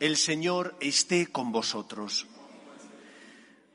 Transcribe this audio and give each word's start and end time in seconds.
el 0.00 0.16
Señor 0.16 0.76
esté 0.80 1.26
con 1.26 1.50
vosotros. 1.50 2.26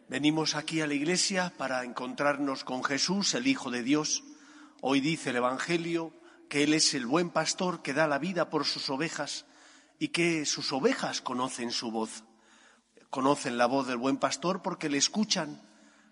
Venimos 0.08 0.55
aquí 0.55 0.80
a 0.80 0.88
la 0.88 0.94
iglesia 0.94 1.54
para 1.58 1.84
encontrarnos 1.84 2.64
con 2.64 2.84
Jesús, 2.84 3.34
el 3.34 3.48
Hijo 3.48 3.72
de 3.72 3.84
Dios. 3.84 4.23
Hoy 4.82 5.02
dice 5.02 5.32
el 5.32 5.38
Evangelio 5.38 6.14
que 6.50 6.64
Él 6.64 6.73
es 6.73 6.94
el 6.94 7.05
buen 7.05 7.30
pastor 7.30 7.82
que 7.82 7.94
da 7.94 8.08
la 8.08 8.20
vida 8.20 8.49
por 8.49 8.63
sus 8.63 8.90
ovejas 8.90 9.46
y 9.99 10.09
que 10.09 10.46
sus 10.46 10.72
ovejas 10.72 11.22
conocen 11.22 11.72
su 11.72 11.91
voz. 11.91 12.24
Conocen 13.10 13.58
la 13.58 13.66
voz 13.66 13.88
del 13.88 13.98
buen 13.98 14.18
pastor 14.18 14.62
porque 14.62 14.90
le 14.90 14.99
escuchan, 14.99 15.62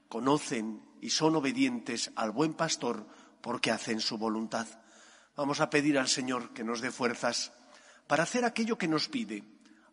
conocen 0.09 0.81
y 1.01 1.11
son 1.11 1.37
obedientes 1.37 2.11
al 2.15 2.31
buen 2.31 2.53
pastor 2.53 3.07
porque 3.41 3.71
hacen 3.71 4.01
su 4.01 4.17
voluntad. 4.17 4.67
Vamos 5.37 5.61
a 5.61 5.69
pedir 5.69 5.97
al 5.97 6.09
Señor 6.09 6.53
que 6.53 6.65
nos 6.65 6.81
dé 6.81 6.91
fuerzas 6.91 7.53
para 8.07 8.23
hacer 8.23 8.43
aquello 8.43 8.77
que 8.77 8.89
nos 8.89 9.07
pide, 9.07 9.43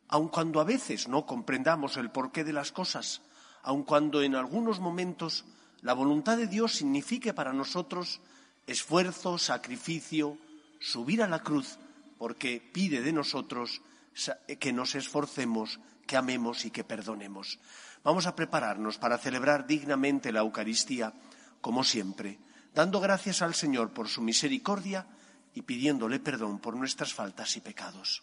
aun 0.09 0.29
cuando 0.29 0.61
a 0.61 0.65
veces 0.65 1.09
no 1.09 1.27
comprendamos 1.27 1.97
el 1.97 2.11
porqué 2.11 2.45
de 2.45 2.53
las 2.53 2.73
cosas, 2.73 3.23
aun 3.63 3.85
cuando 3.85 4.23
en 4.23 4.35
algunos 4.35 4.81
momentos 4.81 5.45
la 5.83 5.93
voluntad 5.93 6.37
de 6.37 6.47
Dios 6.47 6.75
signifique 6.75 7.33
para 7.35 7.53
nosotros 7.53 8.21
esfuerzo, 8.67 9.39
sacrificio, 9.39 10.37
subir 10.81 11.23
a 11.23 11.29
la 11.29 11.41
cruz, 11.41 11.79
porque 12.19 12.61
pide 12.73 13.01
de 13.03 13.13
nosotros 13.13 13.83
que 14.59 14.73
nos 14.73 14.95
esforcemos, 14.95 15.79
que 16.07 16.17
amemos 16.17 16.65
y 16.65 16.71
que 16.71 16.85
perdonemos. 16.85 17.59
Vamos 18.03 18.27
a 18.27 18.35
prepararnos 18.35 18.99
para 18.99 19.19
celebrar 19.19 19.67
dignamente 19.67 20.33
la 20.33 20.41
Eucaristía, 20.41 21.13
como 21.61 21.85
siempre 21.85 22.39
dando 22.79 23.01
gracias 23.01 23.43
al 23.43 23.55
Señor 23.55 23.91
por 23.91 24.07
su 24.07 24.23
misericordia 24.23 25.05
y 25.53 25.63
pidiéndole 25.63 26.21
perdón 26.21 26.61
por 26.61 26.77
nuestras 26.77 27.13
faltas 27.13 27.57
y 27.57 27.61
pecados. 27.61 28.23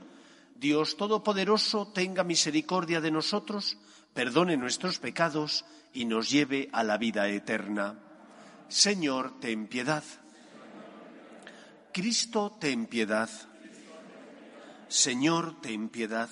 Dios 0.61 0.95
Todopoderoso 0.95 1.87
tenga 1.87 2.23
misericordia 2.23 3.01
de 3.01 3.09
nosotros, 3.09 3.79
perdone 4.13 4.57
nuestros 4.57 4.99
pecados 4.99 5.65
y 5.91 6.05
nos 6.05 6.29
lleve 6.29 6.69
a 6.71 6.83
la 6.83 6.99
vida 6.99 7.27
eterna. 7.29 7.97
Señor, 8.67 9.39
ten 9.39 9.65
piedad. 9.65 10.03
Cristo, 11.91 12.55
ten 12.59 12.85
piedad. 12.85 13.27
Señor, 14.87 15.59
ten 15.61 15.89
piedad. 15.89 16.29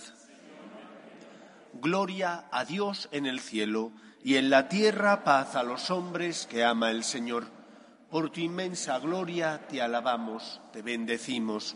Gloria 1.73 2.45
a 2.51 2.65
Dios 2.65 3.09
en 3.11 3.25
el 3.25 3.39
cielo 3.39 3.91
y 4.23 4.35
en 4.35 4.51
la 4.51 4.69
tierra 4.69 5.23
paz 5.23 5.55
a 5.55 5.63
los 5.63 5.89
hombres 5.89 6.45
que 6.45 6.63
ama 6.63 6.91
el 6.91 7.03
Señor. 7.03 7.47
Por 8.11 8.29
tu 8.29 8.41
inmensa 8.41 8.99
gloria 8.99 9.67
te 9.67 9.81
alabamos, 9.81 10.61
te 10.71 10.83
bendecimos, 10.83 11.75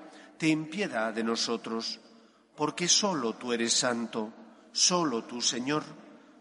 ten 0.41 0.65
piedad 0.65 1.13
de 1.13 1.23
nosotros, 1.23 1.99
porque 2.55 2.87
solo 2.87 3.35
tú 3.35 3.53
eres 3.53 3.73
santo, 3.73 4.33
solo 4.71 5.25
tú, 5.25 5.39
Señor, 5.39 5.83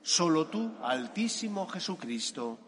solo 0.00 0.46
tú, 0.46 0.74
Altísimo 0.82 1.68
Jesucristo, 1.68 2.58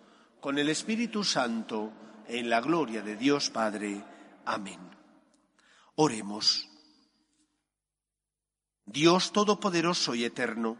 con 0.42 0.58
el 0.58 0.68
Espíritu 0.68 1.24
Santo, 1.24 1.90
en 2.28 2.50
la 2.50 2.60
gloria 2.60 3.00
de 3.00 3.16
Dios 3.16 3.48
Padre. 3.48 4.04
Amén. 4.44 4.78
Oremos. 5.94 6.68
Dios 8.84 9.32
Todopoderoso 9.32 10.14
y 10.14 10.24
Eterno, 10.24 10.76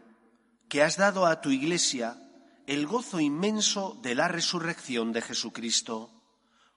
que 0.69 0.83
has 0.83 0.97
dado 0.97 1.25
a 1.25 1.41
tu 1.41 1.49
Iglesia 1.49 2.21
el 2.67 2.85
gozo 2.85 3.19
inmenso 3.19 3.97
de 4.03 4.13
la 4.13 4.27
resurrección 4.27 5.13
de 5.13 5.23
Jesucristo, 5.23 6.11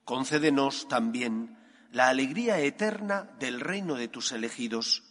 concédenos 0.03 0.88
también 0.88 1.58
la 1.96 2.10
alegría 2.10 2.58
eterna 2.58 3.22
del 3.38 3.58
reino 3.58 3.94
de 3.94 4.06
tus 4.06 4.32
elegidos, 4.32 5.02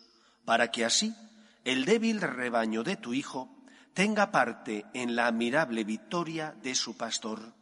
para 0.46 0.70
que 0.70 0.86
así 0.86 1.16
el 1.64 1.84
débil 1.84 2.22
rebaño 2.22 2.84
de 2.84 2.96
tu 2.96 3.16
Hijo 3.16 3.50
tenga 3.96 4.30
parte 4.30 4.86
en 4.94 5.16
la 5.16 5.26
admirable 5.26 5.84
victoria 5.84 6.54
de 6.62 6.76
su 6.76 6.96
pastor, 6.96 7.56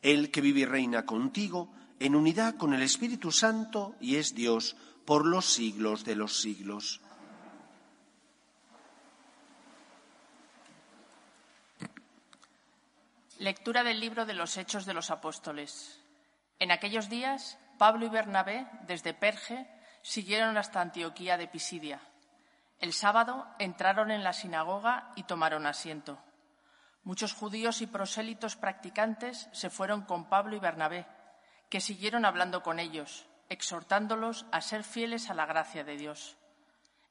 el 0.00 0.30
que 0.30 0.40
vive 0.40 0.60
y 0.60 0.64
reina 0.64 1.04
contigo 1.04 1.74
en 2.00 2.16
unidad 2.16 2.56
con 2.56 2.72
el 2.72 2.80
Espíritu 2.80 3.32
Santo 3.32 3.96
y 4.00 4.16
es 4.16 4.34
Dios 4.34 4.76
por 5.04 5.26
los 5.26 5.44
siglos 5.44 6.02
de 6.06 6.16
los 6.16 6.40
siglos. 6.40 7.02
Lectura 13.38 13.84
del 13.84 14.00
libro 14.00 14.24
de 14.24 14.32
los 14.32 14.56
Hechos 14.56 14.86
de 14.86 14.94
los 14.94 15.10
Apóstoles. 15.10 16.00
En 16.60 16.70
aquellos 16.70 17.10
días, 17.10 17.58
Pablo 17.78 18.06
y 18.06 18.08
Bernabé, 18.08 18.66
desde 18.82 19.14
Perge, 19.14 19.66
siguieron 20.02 20.56
hasta 20.56 20.80
Antioquía 20.80 21.36
de 21.36 21.48
Pisidia. 21.48 22.00
El 22.78 22.92
sábado 22.92 23.46
entraron 23.58 24.10
en 24.10 24.24
la 24.24 24.32
sinagoga 24.32 25.12
y 25.16 25.22
tomaron 25.24 25.66
asiento. 25.66 26.18
Muchos 27.02 27.34
judíos 27.34 27.80
y 27.82 27.86
prosélitos 27.86 28.56
practicantes 28.56 29.48
se 29.52 29.70
fueron 29.70 30.02
con 30.02 30.28
Pablo 30.28 30.56
y 30.56 30.60
Bernabé, 30.60 31.06
que 31.70 31.80
siguieron 31.80 32.24
hablando 32.24 32.62
con 32.62 32.78
ellos, 32.78 33.26
exhortándolos 33.48 34.46
a 34.52 34.60
ser 34.60 34.84
fieles 34.84 35.30
a 35.30 35.34
la 35.34 35.46
gracia 35.46 35.84
de 35.84 35.96
Dios. 35.96 36.36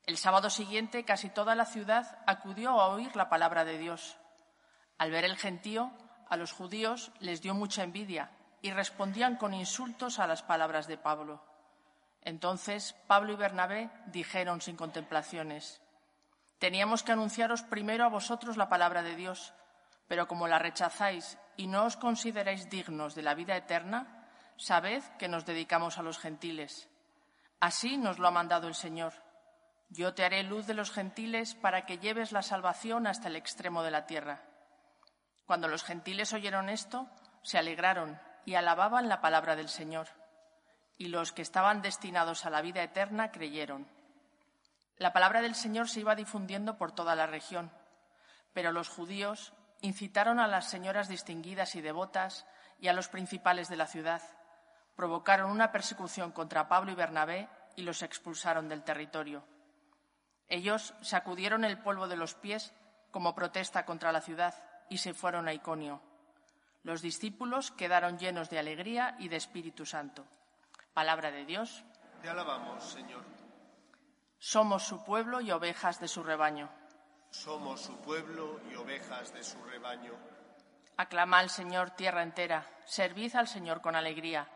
El 0.05 0.17
sábado 0.17 0.49
siguiente 0.49 1.05
casi 1.05 1.29
toda 1.29 1.55
la 1.55 1.65
ciudad 1.65 2.19
acudió 2.27 2.71
a 2.81 2.87
oír 2.87 3.15
la 3.15 3.29
palabra 3.29 3.65
de 3.65 3.77
Dios. 3.77 4.17
Al 4.97 5.11
ver 5.11 5.25
el 5.25 5.37
gentío, 5.37 5.91
a 6.29 6.37
los 6.37 6.51
judíos 6.51 7.11
les 7.19 7.41
dio 7.41 7.53
mucha 7.53 7.83
envidia 7.83 8.31
y 8.63 8.71
respondían 8.71 9.35
con 9.35 9.53
insultos 9.53 10.19
a 10.19 10.25
las 10.25 10.41
palabras 10.41 10.87
de 10.87 10.97
Pablo. 10.97 11.43
Entonces 12.21 12.95
Pablo 13.07 13.33
y 13.33 13.35
Bernabé 13.35 13.89
dijeron 14.07 14.61
sin 14.61 14.77
contemplaciones, 14.77 15.81
Teníamos 16.59 17.03
que 17.03 17.11
anunciaros 17.11 17.61
primero 17.61 18.05
a 18.05 18.09
vosotros 18.09 18.55
la 18.55 18.69
palabra 18.69 19.03
de 19.03 19.17
Dios, 19.17 19.53
pero 20.07 20.29
como 20.29 20.47
la 20.47 20.59
rechazáis 20.59 21.37
y 21.57 21.67
no 21.67 21.83
os 21.83 21.97
consideráis 21.97 22.69
dignos 22.69 23.15
de 23.15 23.21
la 23.21 23.35
vida 23.35 23.57
eterna, 23.57 24.29
sabed 24.55 25.03
que 25.19 25.27
nos 25.27 25.45
dedicamos 25.45 25.97
a 25.97 26.03
los 26.03 26.17
gentiles. 26.17 26.87
Así 27.59 27.97
nos 27.97 28.17
lo 28.17 28.29
ha 28.29 28.31
mandado 28.31 28.69
el 28.69 28.75
Señor. 28.75 29.11
Yo 29.89 30.13
te 30.13 30.23
haré 30.23 30.41
luz 30.43 30.67
de 30.67 30.73
los 30.73 30.89
gentiles 30.89 31.53
para 31.53 31.85
que 31.85 31.97
lleves 31.97 32.31
la 32.31 32.41
salvación 32.41 33.07
hasta 33.07 33.27
el 33.27 33.35
extremo 33.35 33.83
de 33.83 33.91
la 33.91 34.05
tierra. 34.05 34.41
Cuando 35.45 35.67
los 35.67 35.83
gentiles 35.83 36.31
oyeron 36.31 36.69
esto, 36.69 37.09
se 37.41 37.57
alegraron 37.57 38.17
y 38.45 38.55
alababan 38.55 39.09
la 39.09 39.21
palabra 39.21 39.55
del 39.55 39.69
Señor. 39.69 40.07
Y 40.97 41.07
los 41.07 41.31
que 41.31 41.41
estaban 41.41 41.81
destinados 41.81 42.45
a 42.45 42.49
la 42.49 42.61
vida 42.61 42.83
eterna 42.83 43.31
creyeron. 43.31 43.87
La 44.97 45.11
palabra 45.13 45.41
del 45.41 45.55
Señor 45.55 45.89
se 45.89 46.01
iba 46.01 46.15
difundiendo 46.15 46.77
por 46.77 46.91
toda 46.91 47.15
la 47.15 47.25
región, 47.25 47.71
pero 48.53 48.71
los 48.71 48.89
judíos 48.89 49.53
incitaron 49.81 50.39
a 50.39 50.47
las 50.47 50.69
señoras 50.69 51.09
distinguidas 51.09 51.75
y 51.75 51.81
devotas 51.81 52.45
y 52.79 52.87
a 52.87 52.93
los 52.93 53.09
principales 53.09 53.69
de 53.69 53.75
la 53.75 53.87
ciudad, 53.87 54.21
provocaron 54.95 55.49
una 55.49 55.71
persecución 55.71 56.31
contra 56.31 56.67
Pablo 56.67 56.91
y 56.91 56.95
Bernabé 56.95 57.49
y 57.75 57.81
los 57.81 58.01
expulsaron 58.03 58.69
del 58.69 58.83
territorio. 58.83 59.43
Ellos 60.47 60.93
sacudieron 61.01 61.63
el 61.63 61.79
polvo 61.79 62.07
de 62.07 62.17
los 62.17 62.35
pies 62.35 62.73
como 63.11 63.33
protesta 63.33 63.85
contra 63.85 64.11
la 64.11 64.21
ciudad 64.21 64.53
y 64.89 64.99
se 64.99 65.13
fueron 65.13 65.47
a 65.47 65.53
Iconio. 65.53 66.01
Los 66.83 67.01
discípulos 67.01 67.71
quedaron 67.71 68.17
llenos 68.17 68.49
de 68.49 68.59
alegría 68.59 69.15
y 69.19 69.29
de 69.29 69.37
Espíritu 69.37 69.85
Santo. 69.85 70.25
Palabra 70.93 71.31
de 71.31 71.45
Dios. 71.45 71.83
Te 72.21 72.29
alabamos, 72.29 72.83
Señor. 72.83 73.23
Somos 74.37 74.83
su 74.83 75.03
pueblo 75.03 75.39
y 75.39 75.51
ovejas 75.51 76.01
de 76.01 76.09
su 76.09 76.23
rebaño. 76.23 76.69
Somos 77.29 77.81
su 77.81 77.97
pueblo 78.01 78.59
y 78.69 78.75
ovejas 78.75 79.33
de 79.33 79.43
su 79.43 79.63
rebaño. 79.63 80.11
Aclama 80.97 81.39
al 81.39 81.49
Señor 81.49 81.91
tierra 81.91 82.21
entera, 82.21 82.67
servid 82.85 83.33
al 83.35 83.47
Señor 83.47 83.81
con 83.81 83.95
alegría, 83.95 84.47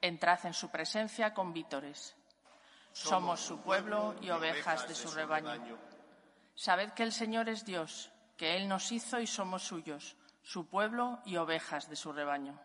entrad 0.00 0.44
en 0.46 0.54
su 0.54 0.70
presencia 0.70 1.34
con 1.34 1.52
vítores. 1.52 2.16
Somos 2.92 3.40
su 3.40 3.60
pueblo 3.60 4.14
y 4.20 4.30
ovejas 4.30 4.88
de 4.88 4.94
su 4.94 5.10
rebaño. 5.10 5.78
Sabed 6.54 6.92
que 6.92 7.02
el 7.02 7.12
Señor 7.12 7.48
es 7.48 7.64
Dios, 7.64 8.10
que 8.36 8.56
Él 8.56 8.68
nos 8.68 8.90
hizo 8.90 9.20
y 9.20 9.26
somos 9.26 9.62
suyos, 9.62 10.16
su 10.44 10.66
pueblo 10.66 11.20
y 11.24 11.36
ovejas 11.36 11.88
de 11.88 11.96
su 11.96 12.12
rebaño. 12.12 12.60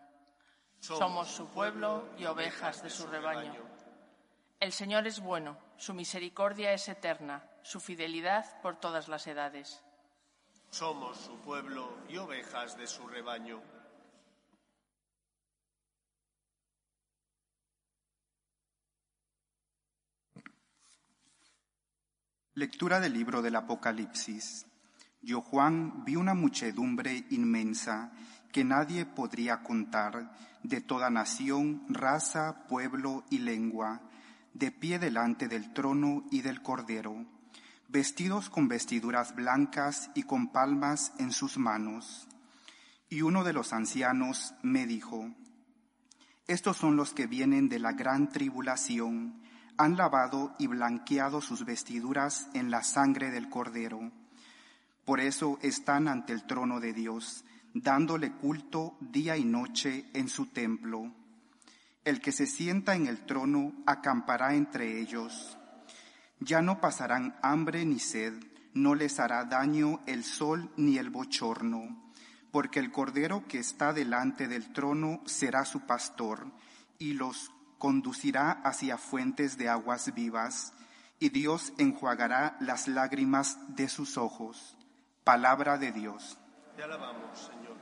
Somos 0.80 1.28
su 1.28 1.48
pueblo 1.48 2.08
y 2.18 2.26
ovejas 2.26 2.82
de 2.82 2.90
su 2.90 3.06
rebaño. 3.06 3.62
El 4.60 4.72
Señor 4.72 5.06
es 5.06 5.20
bueno, 5.20 5.56
su 5.78 5.94
misericordia 5.94 6.72
es 6.74 6.88
eterna, 6.88 7.42
su 7.62 7.80
fidelidad 7.80 8.60
por 8.60 8.76
todas 8.76 9.08
las 9.08 9.26
edades. 9.26 9.82
Somos 10.68 11.16
su 11.16 11.38
pueblo 11.40 11.96
y 12.08 12.18
ovejas 12.18 12.76
de 12.76 12.86
su 12.86 13.08
rebaño. 13.08 13.62
Lectura 22.54 23.00
del 23.00 23.14
libro 23.14 23.40
del 23.40 23.56
Apocalipsis. 23.56 24.69
Yo, 25.22 25.42
Juan, 25.42 26.02
vi 26.06 26.16
una 26.16 26.32
muchedumbre 26.32 27.26
inmensa 27.28 28.10
que 28.52 28.64
nadie 28.64 29.04
podría 29.04 29.62
contar, 29.62 30.32
de 30.62 30.80
toda 30.80 31.10
nación, 31.10 31.84
raza, 31.90 32.66
pueblo 32.68 33.24
y 33.28 33.38
lengua, 33.38 34.00
de 34.54 34.72
pie 34.72 34.98
delante 34.98 35.46
del 35.46 35.74
trono 35.74 36.24
y 36.30 36.40
del 36.40 36.62
Cordero, 36.62 37.26
vestidos 37.88 38.48
con 38.48 38.68
vestiduras 38.68 39.34
blancas 39.34 40.10
y 40.14 40.22
con 40.22 40.52
palmas 40.52 41.12
en 41.18 41.32
sus 41.32 41.58
manos. 41.58 42.26
Y 43.10 43.20
uno 43.20 43.44
de 43.44 43.52
los 43.52 43.74
ancianos 43.74 44.54
me 44.62 44.86
dijo, 44.86 45.34
Estos 46.46 46.78
son 46.78 46.96
los 46.96 47.12
que 47.12 47.26
vienen 47.26 47.68
de 47.68 47.78
la 47.78 47.92
gran 47.92 48.30
tribulación, 48.30 49.42
han 49.76 49.98
lavado 49.98 50.54
y 50.58 50.66
blanqueado 50.66 51.42
sus 51.42 51.66
vestiduras 51.66 52.48
en 52.54 52.70
la 52.70 52.82
sangre 52.82 53.30
del 53.30 53.50
Cordero. 53.50 54.12
Por 55.04 55.20
eso 55.20 55.58
están 55.62 56.08
ante 56.08 56.32
el 56.32 56.46
trono 56.46 56.80
de 56.80 56.92
Dios, 56.92 57.44
dándole 57.74 58.32
culto 58.32 58.96
día 59.00 59.36
y 59.36 59.44
noche 59.44 60.06
en 60.14 60.28
su 60.28 60.46
templo. 60.46 61.12
El 62.04 62.20
que 62.20 62.32
se 62.32 62.46
sienta 62.46 62.94
en 62.94 63.06
el 63.06 63.26
trono 63.26 63.72
acampará 63.86 64.54
entre 64.54 65.00
ellos. 65.00 65.56
Ya 66.40 66.62
no 66.62 66.80
pasarán 66.80 67.36
hambre 67.42 67.84
ni 67.84 67.98
sed, 67.98 68.34
no 68.72 68.94
les 68.94 69.20
hará 69.20 69.44
daño 69.44 70.00
el 70.06 70.24
sol 70.24 70.70
ni 70.76 70.96
el 70.98 71.10
bochorno, 71.10 72.12
porque 72.50 72.78
el 72.78 72.90
cordero 72.90 73.46
que 73.46 73.58
está 73.58 73.92
delante 73.92 74.48
del 74.48 74.72
trono 74.72 75.20
será 75.26 75.64
su 75.64 75.80
pastor 75.80 76.50
y 76.98 77.14
los 77.14 77.50
conducirá 77.78 78.52
hacia 78.64 78.96
fuentes 78.96 79.56
de 79.56 79.68
aguas 79.68 80.14
vivas, 80.14 80.72
y 81.18 81.28
Dios 81.28 81.72
enjuagará 81.78 82.56
las 82.60 82.88
lágrimas 82.88 83.58
de 83.68 83.88
sus 83.88 84.16
ojos. 84.16 84.76
Palabra 85.30 85.78
de 85.78 85.92
Dios. 85.92 86.36
Te 86.76 86.82
alabamos, 86.82 87.38
Señor. 87.38 87.76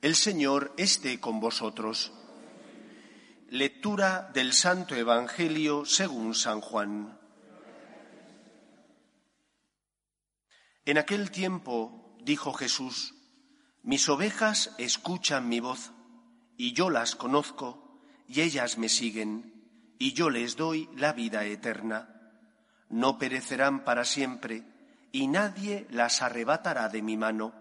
El 0.00 0.16
Señor 0.16 0.72
esté 0.76 1.20
con 1.20 1.38
vosotros. 1.38 2.10
Lectura 3.52 4.30
del 4.32 4.54
Santo 4.54 4.94
Evangelio 4.94 5.84
según 5.84 6.34
San 6.34 6.62
Juan. 6.62 7.18
En 10.86 10.96
aquel 10.96 11.30
tiempo 11.30 12.16
dijo 12.22 12.54
Jesús, 12.54 13.14
Mis 13.82 14.08
ovejas 14.08 14.74
escuchan 14.78 15.50
mi 15.50 15.60
voz, 15.60 15.92
y 16.56 16.72
yo 16.72 16.88
las 16.88 17.14
conozco, 17.14 18.00
y 18.26 18.40
ellas 18.40 18.78
me 18.78 18.88
siguen, 18.88 19.68
y 19.98 20.14
yo 20.14 20.30
les 20.30 20.56
doy 20.56 20.88
la 20.96 21.12
vida 21.12 21.44
eterna. 21.44 22.08
No 22.88 23.18
perecerán 23.18 23.84
para 23.84 24.06
siempre, 24.06 24.64
y 25.12 25.26
nadie 25.26 25.86
las 25.90 26.22
arrebatará 26.22 26.88
de 26.88 27.02
mi 27.02 27.18
mano. 27.18 27.52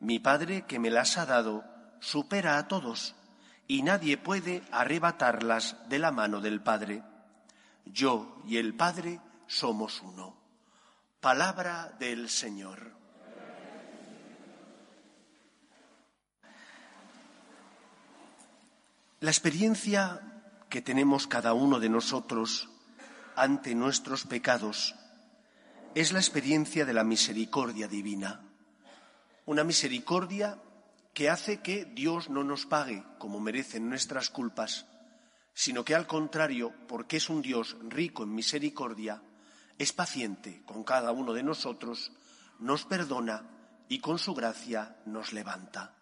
Mi 0.00 0.18
Padre 0.18 0.66
que 0.66 0.80
me 0.80 0.90
las 0.90 1.18
ha 1.18 1.24
dado 1.24 1.62
supera 2.00 2.58
a 2.58 2.66
todos, 2.66 3.14
y 3.66 3.82
nadie 3.82 4.18
puede 4.18 4.62
arrebatarlas 4.70 5.76
de 5.88 5.98
la 5.98 6.10
mano 6.10 6.40
del 6.40 6.60
Padre. 6.60 7.02
Yo 7.86 8.42
y 8.46 8.56
el 8.58 8.74
Padre 8.74 9.20
somos 9.46 10.02
uno. 10.02 10.36
Palabra 11.20 11.94
del 11.98 12.28
Señor. 12.28 12.92
La 19.20 19.30
experiencia 19.30 20.20
que 20.68 20.82
tenemos 20.82 21.26
cada 21.26 21.54
uno 21.54 21.80
de 21.80 21.88
nosotros 21.88 22.68
ante 23.36 23.74
nuestros 23.74 24.24
pecados 24.24 24.94
es 25.94 26.12
la 26.12 26.18
experiencia 26.18 26.84
de 26.84 26.92
la 26.92 27.04
misericordia 27.04 27.88
divina. 27.88 28.42
Una 29.46 29.64
misericordia 29.64 30.58
que 31.14 31.30
hace 31.30 31.60
que 31.62 31.84
Dios 31.84 32.28
no 32.28 32.42
nos 32.42 32.66
pague 32.66 33.04
como 33.18 33.40
merecen 33.40 33.88
nuestras 33.88 34.30
culpas, 34.30 34.86
sino 35.54 35.84
que 35.84 35.94
al 35.94 36.08
contrario, 36.08 36.74
porque 36.88 37.18
es 37.18 37.30
un 37.30 37.40
Dios 37.40 37.76
rico 37.88 38.24
en 38.24 38.34
misericordia, 38.34 39.22
es 39.78 39.92
paciente 39.92 40.62
con 40.66 40.82
cada 40.82 41.12
uno 41.12 41.32
de 41.32 41.44
nosotros, 41.44 42.12
nos 42.58 42.84
perdona 42.84 43.48
y 43.88 44.00
con 44.00 44.18
su 44.18 44.34
gracia 44.34 44.96
nos 45.06 45.32
levanta. 45.32 45.94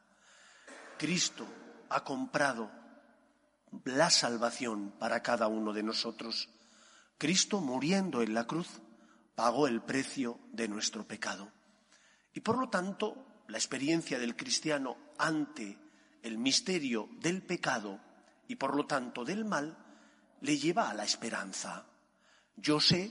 Cristo 0.99 1.47
ha 1.91 2.03
comprado 2.05 2.71
la 3.85 4.09
salvación 4.09 4.95
para 4.99 5.23
cada 5.23 5.47
uno 5.47 5.73
de 5.73 5.83
nosotros. 5.83 6.49
Cristo 7.19 7.61
muriendo 7.61 8.23
en 8.23 8.33
la 8.33 8.47
cruz 8.47 8.81
pagó 9.35 9.67
el 9.67 9.83
precio 9.83 10.39
de 10.53 10.69
nuestro 10.69 11.07
pecado. 11.07 11.51
Y 12.35 12.41
por 12.41 12.59
lo 12.59 12.69
tanto, 12.69 13.27
la 13.49 13.59
experiencia 13.59 14.19
del 14.19 14.37
cristiano 14.37 14.97
ante 15.23 15.79
el 16.23 16.37
misterio 16.37 17.09
del 17.21 17.43
pecado 17.43 18.01
y 18.49 18.57
por 18.57 18.77
lo 18.77 18.87
tanto 18.87 19.25
del 19.25 19.45
mal 19.45 19.79
le 20.41 20.59
lleva 20.59 20.91
a 20.91 20.95
la 20.95 21.05
esperanza. 21.05 21.87
Yo 22.57 22.81
sé 22.81 23.11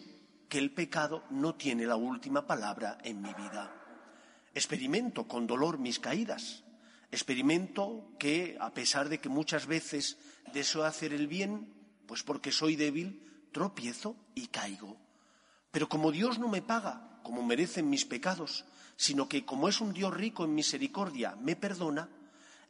que 0.50 0.58
el 0.58 0.74
pecado 0.74 1.24
no 1.30 1.56
tiene 1.56 1.86
la 1.86 1.96
última 1.96 2.46
palabra 2.46 2.98
en 3.04 3.22
mi 3.22 3.34
vida. 3.34 3.74
Experimento 4.54 5.26
con 5.26 5.48
dolor 5.48 5.80
mis 5.80 6.00
caídas. 6.00 6.64
Experimento 7.10 8.12
que, 8.20 8.58
a 8.60 8.74
pesar 8.74 9.08
de 9.08 9.20
que 9.20 9.30
muchas 9.30 9.66
veces 9.66 10.18
deseo 10.54 10.84
hacer 10.84 11.14
el 11.14 11.28
bien, 11.28 11.74
pues 12.06 12.24
porque 12.24 12.52
soy 12.52 12.76
débil, 12.76 13.48
tropiezo 13.54 14.18
y 14.36 14.48
caigo. 14.48 14.98
Pero 15.72 15.88
como 15.88 16.12
Dios 16.12 16.40
no 16.40 16.50
me 16.50 16.62
paga 16.62 17.20
como 17.24 17.44
merecen 17.44 17.90
mis 17.90 18.06
pecados, 18.06 18.66
sino 19.02 19.28
que 19.28 19.44
como 19.44 19.68
es 19.68 19.82
un 19.82 19.94
Dios 19.94 20.14
rico 20.14 20.46
en 20.46 20.54
misericordia, 20.54 21.36
me 21.42 21.56
perdona, 21.56 22.08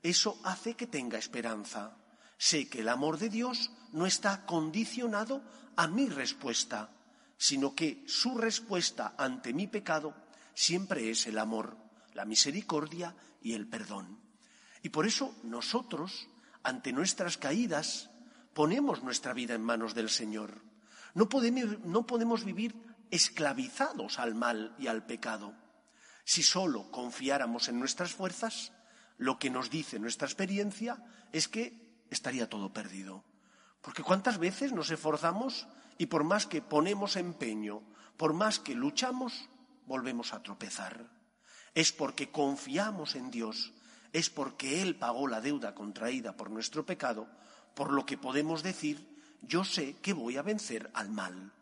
eso 0.02 0.40
hace 0.46 0.76
que 0.76 0.88
tenga 0.88 1.18
esperanza. 1.18 1.92
Sé 2.38 2.70
que 2.70 2.80
el 2.80 2.88
amor 2.88 3.18
de 3.18 3.28
Dios 3.28 3.70
no 3.92 4.06
está 4.06 4.46
condicionado 4.46 5.42
a 5.76 5.88
mi 5.88 6.08
respuesta, 6.08 6.90
sino 7.38 7.76
que 7.76 8.06
su 8.08 8.38
respuesta 8.38 9.14
ante 9.18 9.52
mi 9.52 9.68
pecado 9.68 10.16
siempre 10.54 11.10
es 11.10 11.28
el 11.28 11.38
amor, 11.38 11.76
la 12.14 12.24
misericordia 12.24 13.14
y 13.42 13.52
el 13.52 13.68
perdón. 13.68 14.18
Y 14.84 14.88
por 14.88 15.06
eso 15.06 15.36
nosotros, 15.44 16.30
ante 16.64 16.94
nuestras 16.94 17.38
caídas, 17.38 18.10
ponemos 18.54 19.04
nuestra 19.04 19.34
vida 19.34 19.54
en 19.54 19.64
manos 19.64 19.96
del 19.96 20.10
Señor. 20.10 20.62
No 21.14 21.28
podemos, 21.28 21.80
no 21.84 22.08
podemos 22.08 22.46
vivir 22.46 22.74
esclavizados 23.12 24.18
al 24.18 24.34
mal 24.34 24.74
y 24.80 24.88
al 24.88 25.06
pecado. 25.06 25.60
Si 26.24 26.44
solo 26.44 26.92
confiáramos 26.92 27.68
en 27.68 27.80
nuestras 27.80 28.14
fuerzas, 28.14 28.72
lo 29.18 29.38
que 29.38 29.50
nos 29.50 29.70
dice 29.70 30.00
nuestra 30.00 30.28
experiencia 30.28 31.04
es 31.32 31.48
que 31.48 32.04
estaría 32.10 32.50
todo 32.50 32.74
perdido. 32.74 33.24
Porque 33.82 34.04
cuántas 34.04 34.38
veces 34.38 34.74
nos 34.74 34.92
esforzamos 34.92 35.68
y 35.98 36.08
por 36.08 36.24
más 36.24 36.46
que 36.46 36.62
ponemos 36.62 37.16
empeño, 37.16 37.82
por 38.18 38.34
más 38.34 38.60
que 38.60 38.76
luchamos, 38.76 39.50
volvemos 39.88 40.34
a 40.34 40.42
tropezar. 40.44 41.10
Es 41.74 41.92
porque 41.92 42.32
confiamos 42.32 43.16
en 43.16 43.32
Dios, 43.32 43.74
es 44.14 44.30
porque 44.30 44.82
Él 44.82 44.96
pagó 44.96 45.28
la 45.28 45.42
deuda 45.42 45.74
contraída 45.74 46.36
por 46.36 46.50
nuestro 46.50 46.86
pecado, 46.86 47.28
por 47.76 47.92
lo 47.92 48.06
que 48.06 48.18
podemos 48.18 48.64
decir, 48.64 49.08
yo 49.42 49.64
sé 49.64 49.96
que 50.02 50.14
voy 50.14 50.38
a 50.38 50.42
vencer 50.42 50.92
al 50.94 51.10
mal, 51.10 51.54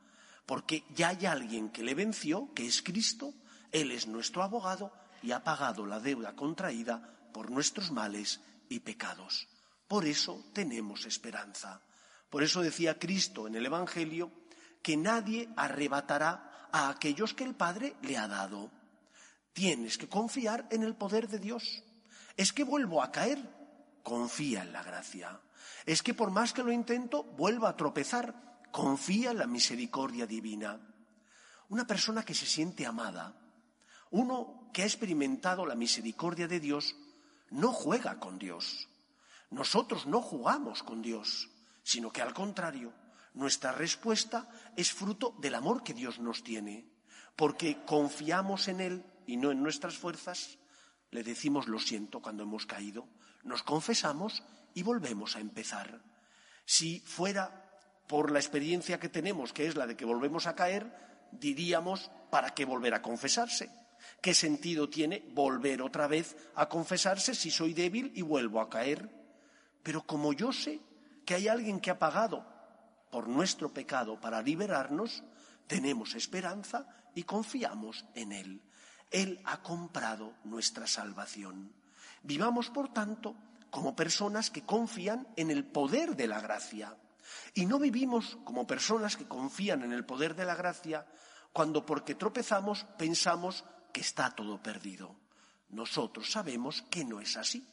porque 0.45 0.83
ya 0.95 1.09
hay 1.09 1.25
alguien 1.25 1.69
que 1.69 1.83
le 1.83 1.93
venció, 1.93 2.53
que 2.53 2.65
es 2.65 2.81
Cristo, 2.81 3.33
Él 3.71 3.91
es 3.91 4.07
nuestro 4.07 4.43
abogado 4.43 4.91
y 5.21 5.31
ha 5.31 5.43
pagado 5.43 5.85
la 5.85 5.99
deuda 5.99 6.35
contraída 6.35 7.17
por 7.33 7.51
nuestros 7.51 7.91
males 7.91 8.41
y 8.69 8.79
pecados. 8.79 9.47
Por 9.87 10.05
eso 10.05 10.45
tenemos 10.53 11.05
esperanza. 11.05 11.81
Por 12.29 12.43
eso 12.43 12.61
decía 12.61 12.99
Cristo 12.99 13.47
en 13.47 13.55
el 13.55 13.65
Evangelio 13.65 14.31
que 14.81 14.95
nadie 14.95 15.49
arrebatará 15.55 16.67
a 16.71 16.89
aquellos 16.89 17.33
que 17.33 17.43
el 17.43 17.55
Padre 17.55 17.95
le 18.01 18.17
ha 18.17 18.27
dado. 18.27 18.71
Tienes 19.53 19.97
que 19.97 20.07
confiar 20.07 20.67
en 20.69 20.83
el 20.83 20.95
poder 20.95 21.27
de 21.27 21.39
Dios. 21.39 21.83
Es 22.37 22.53
que 22.53 22.63
vuelvo 22.63 23.01
a 23.01 23.11
caer. 23.11 23.57
Confía 24.03 24.61
en 24.61 24.71
la 24.71 24.83
gracia. 24.83 25.39
Es 25.85 26.01
que 26.01 26.13
por 26.13 26.31
más 26.31 26.53
que 26.53 26.63
lo 26.63 26.71
intento, 26.71 27.23
vuelvo 27.23 27.67
a 27.67 27.75
tropezar. 27.75 28.61
Confía 28.71 29.31
en 29.31 29.39
la 29.39 29.47
misericordia 29.47 30.25
divina. 30.25 30.79
Una 31.69 31.85
persona 31.85 32.23
que 32.23 32.33
se 32.33 32.45
siente 32.45 32.85
amada, 32.85 33.35
uno 34.11 34.69
que 34.73 34.83
ha 34.83 34.85
experimentado 34.85 35.65
la 35.65 35.75
misericordia 35.75 36.47
de 36.47 36.59
Dios, 36.59 36.95
no 37.49 37.71
juega 37.71 38.19
con 38.19 38.37
Dios. 38.37 38.87
Nosotros 39.49 40.05
no 40.05 40.21
jugamos 40.21 40.83
con 40.83 41.01
Dios, 41.01 41.49
sino 41.83 42.11
que 42.11 42.21
al 42.21 42.33
contrario, 42.33 42.93
nuestra 43.33 43.71
respuesta 43.71 44.49
es 44.75 44.91
fruto 44.91 45.35
del 45.39 45.55
amor 45.55 45.83
que 45.83 45.93
Dios 45.93 46.19
nos 46.19 46.43
tiene, 46.43 46.85
porque 47.35 47.83
confiamos 47.85 48.67
en 48.67 48.81
Él 48.81 49.05
y 49.25 49.37
no 49.37 49.51
en 49.51 49.63
nuestras 49.63 49.97
fuerzas, 49.97 50.57
le 51.11 51.23
decimos 51.23 51.67
lo 51.67 51.79
siento 51.79 52.21
cuando 52.21 52.43
hemos 52.43 52.65
caído, 52.65 53.07
nos 53.43 53.63
confesamos 53.63 54.43
y 54.73 54.83
volvemos 54.83 55.35
a 55.35 55.39
empezar. 55.39 56.01
Si 56.65 56.99
fuera 56.99 57.65
por 58.07 58.31
la 58.31 58.39
experiencia 58.39 58.99
que 58.99 59.09
tenemos, 59.09 59.53
que 59.53 59.67
es 59.67 59.75
la 59.75 59.87
de 59.87 59.95
que 59.95 60.05
volvemos 60.05 60.47
a 60.47 60.55
caer, 60.55 60.91
diríamos, 61.31 62.11
¿para 62.29 62.53
qué 62.53 62.65
volver 62.65 62.93
a 62.93 63.01
confesarse? 63.01 63.69
¿Qué 64.21 64.33
sentido 64.33 64.89
tiene 64.89 65.23
volver 65.33 65.81
otra 65.81 66.07
vez 66.07 66.35
a 66.55 66.67
confesarse 66.67 67.35
si 67.35 67.51
soy 67.51 67.73
débil 67.73 68.11
y 68.15 68.21
vuelvo 68.21 68.61
a 68.61 68.69
caer? 68.69 69.09
Pero 69.83 70.03
como 70.03 70.33
yo 70.33 70.51
sé 70.51 70.79
que 71.25 71.35
hay 71.35 71.47
alguien 71.47 71.79
que 71.79 71.91
ha 71.91 71.99
pagado 71.99 72.45
por 73.11 73.27
nuestro 73.27 73.73
pecado 73.73 74.19
para 74.19 74.41
liberarnos, 74.41 75.23
tenemos 75.67 76.15
esperanza 76.15 76.87
y 77.15 77.23
confiamos 77.23 78.05
en 78.15 78.31
Él. 78.31 78.61
Él 79.11 79.39
ha 79.45 79.61
comprado 79.61 80.33
nuestra 80.43 80.85
salvación. 80.87 81.71
Vivamos, 82.23 82.69
por 82.69 82.91
tanto, 82.91 83.35
como 83.69 83.95
personas 83.95 84.49
que 84.49 84.63
confían 84.63 85.27
en 85.35 85.51
el 85.51 85.65
poder 85.65 86.15
de 86.15 86.27
la 86.27 86.41
gracia. 86.41 86.95
Y 87.53 87.65
no 87.65 87.79
vivimos 87.79 88.37
como 88.43 88.67
personas 88.67 89.15
que 89.15 89.27
confían 89.27 89.83
en 89.83 89.93
el 89.93 90.05
poder 90.05 90.35
de 90.35 90.45
la 90.45 90.55
gracia 90.55 91.05
cuando 91.53 91.85
porque 91.85 92.15
tropezamos 92.15 92.85
pensamos 92.97 93.65
que 93.91 94.01
está 94.01 94.31
todo 94.31 94.61
perdido. 94.61 95.15
Nosotros 95.69 96.31
sabemos 96.31 96.83
que 96.89 97.05
no 97.05 97.21
es 97.21 97.37
así, 97.37 97.65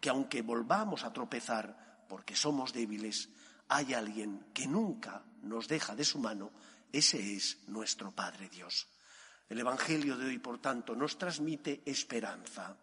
que 0.00 0.10
aunque 0.10 0.42
volvamos 0.42 1.04
a 1.04 1.12
tropezar 1.12 2.04
porque 2.08 2.36
somos 2.36 2.72
débiles, 2.72 3.28
hay 3.68 3.94
alguien 3.94 4.46
que 4.52 4.66
nunca 4.66 5.24
nos 5.42 5.66
deja 5.66 5.96
de 5.96 6.04
su 6.04 6.18
mano, 6.18 6.52
ese 6.92 7.34
es 7.34 7.66
nuestro 7.68 8.12
Padre 8.12 8.48
Dios. 8.48 8.86
El 9.48 9.60
Evangelio 9.60 10.16
de 10.16 10.26
hoy, 10.26 10.38
por 10.38 10.60
tanto, 10.60 10.94
nos 10.94 11.18
transmite 11.18 11.82
esperanza. 11.86 12.76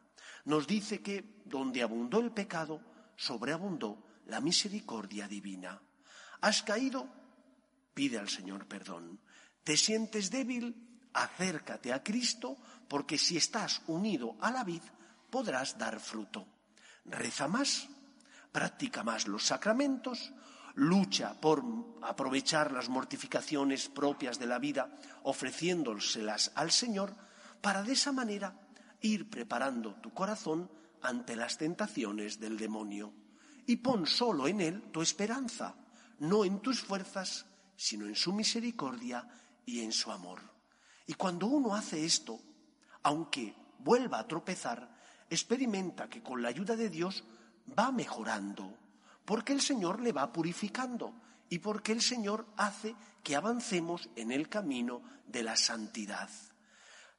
Nos 0.46 0.68
dice 0.68 1.02
que 1.02 1.42
donde 1.46 1.84
abundó 1.84 2.20
el 2.20 2.32
pecado, 2.32 2.82
sobreabundó 3.16 4.04
la 4.28 4.42
misericordia 4.42 5.28
divina. 5.28 5.82
¿Has 6.42 6.64
caído? 6.64 7.08
Pide 7.94 8.18
al 8.18 8.30
Señor 8.30 8.68
perdón. 8.68 9.20
¿Te 9.64 9.78
sientes 9.78 10.32
débil? 10.32 10.89
Acércate 11.14 11.94
a 11.94 12.04
Cristo, 12.04 12.58
porque 12.88 13.18
si 13.18 13.38
estás 13.38 13.82
unido 13.88 14.36
a 14.42 14.52
la 14.52 14.64
vid, 14.64 14.82
podrás 15.30 15.78
dar 15.78 16.00
fruto. 16.00 16.48
Reza 17.06 17.48
más, 17.48 17.88
practica 18.52 19.04
más 19.04 19.28
los 19.28 19.46
sacramentos, 19.46 20.34
lucha 20.76 21.34
por 21.40 21.64
aprovechar 22.02 22.72
las 22.72 22.90
mortificaciones 22.90 23.90
propias 23.90 24.40
de 24.40 24.48
la 24.48 24.60
vida, 24.60 24.98
ofreciéndoselas 25.24 26.52
al 26.56 26.72
Señor, 26.72 27.16
para 27.62 27.84
de 27.84 27.94
esa 27.94 28.12
manera 28.12 28.56
ir 29.02 29.30
preparando 29.30 29.96
tu 29.96 30.14
corazón 30.14 30.70
ante 31.02 31.36
las 31.36 31.58
tentaciones 31.58 32.40
del 32.40 32.58
demonio. 32.58 33.14
Y 33.66 33.78
pon 33.78 34.08
solo 34.08 34.48
en 34.48 34.62
Él 34.62 34.92
tu 34.92 35.02
esperanza, 35.02 35.76
no 36.20 36.44
en 36.44 36.60
tus 36.60 36.82
fuerzas, 36.82 37.46
sino 37.76 38.08
en 38.08 38.16
su 38.16 38.34
misericordia 38.34 39.28
y 39.66 39.82
en 39.82 39.92
su 39.92 40.12
amor. 40.12 40.59
Y 41.10 41.16
cuando 41.16 41.48
uno 41.48 41.74
hace 41.74 42.06
esto, 42.06 42.40
aunque 43.02 43.56
vuelva 43.80 44.20
a 44.20 44.28
tropezar, 44.28 44.88
experimenta 45.28 46.08
que 46.08 46.22
con 46.22 46.40
la 46.40 46.50
ayuda 46.50 46.76
de 46.76 46.88
Dios 46.88 47.24
va 47.68 47.92
mejorando, 47.92 48.78
porque 49.26 49.54
el 49.54 49.60
Señor 49.60 50.02
le 50.02 50.12
va 50.12 50.32
purificando 50.32 51.16
y 51.50 51.58
porque 51.58 51.94
el 51.94 52.04
Señor 52.04 52.46
hace 52.58 52.94
que 53.24 53.36
avancemos 53.36 54.08
en 54.16 54.32
el 54.32 54.50
camino 54.50 55.02
de 55.26 55.42
la 55.42 55.56
santidad. 55.56 56.30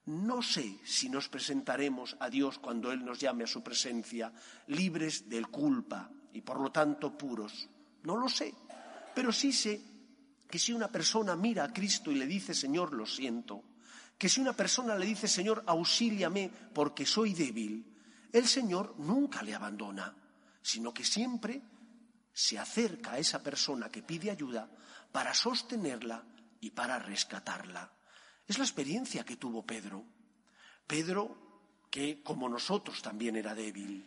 No 0.06 0.40
sé 0.40 0.78
si 0.84 1.08
nos 1.08 1.28
presentaremos 1.28 2.16
a 2.20 2.30
Dios 2.30 2.60
cuando 2.60 2.92
Él 2.92 3.04
nos 3.04 3.18
llame 3.18 3.42
a 3.42 3.48
su 3.48 3.60
presencia 3.60 4.32
libres 4.68 5.28
del 5.28 5.48
culpa 5.48 6.08
y 6.32 6.42
por 6.42 6.60
lo 6.60 6.70
tanto 6.70 7.18
puros. 7.18 7.68
No 8.04 8.16
lo 8.16 8.28
sé, 8.28 8.54
pero 9.16 9.32
sí 9.32 9.52
sé 9.52 9.82
que 10.48 10.60
si 10.60 10.72
una 10.72 10.86
persona 10.86 11.34
mira 11.34 11.64
a 11.64 11.72
Cristo 11.72 12.12
y 12.12 12.14
le 12.14 12.28
dice, 12.28 12.54
Señor, 12.54 12.92
lo 12.92 13.04
siento, 13.04 13.64
que 14.20 14.28
si 14.28 14.38
una 14.38 14.52
persona 14.52 14.94
le 14.96 15.06
dice, 15.06 15.24
Señor, 15.26 15.64
auxíliame 15.64 16.52
porque 16.76 17.08
soy 17.08 17.32
débil, 17.32 17.80
el 18.30 18.44
Señor 18.44 18.92
nunca 19.00 19.40
le 19.40 19.54
abandona, 19.54 20.12
sino 20.60 20.92
que 20.92 21.08
siempre 21.08 21.62
se 22.30 22.58
acerca 22.58 23.12
a 23.12 23.18
esa 23.18 23.42
persona 23.42 23.88
que 23.88 24.02
pide 24.02 24.30
ayuda 24.30 24.68
para 25.10 25.32
sostenerla 25.32 26.22
y 26.60 26.68
para 26.68 26.98
rescatarla. 26.98 27.90
Es 28.46 28.58
la 28.58 28.64
experiencia 28.64 29.24
que 29.24 29.40
tuvo 29.40 29.64
Pedro. 29.64 30.04
Pedro, 30.86 31.80
que 31.88 32.22
como 32.22 32.46
nosotros 32.46 33.00
también 33.00 33.36
era 33.36 33.54
débil, 33.54 34.04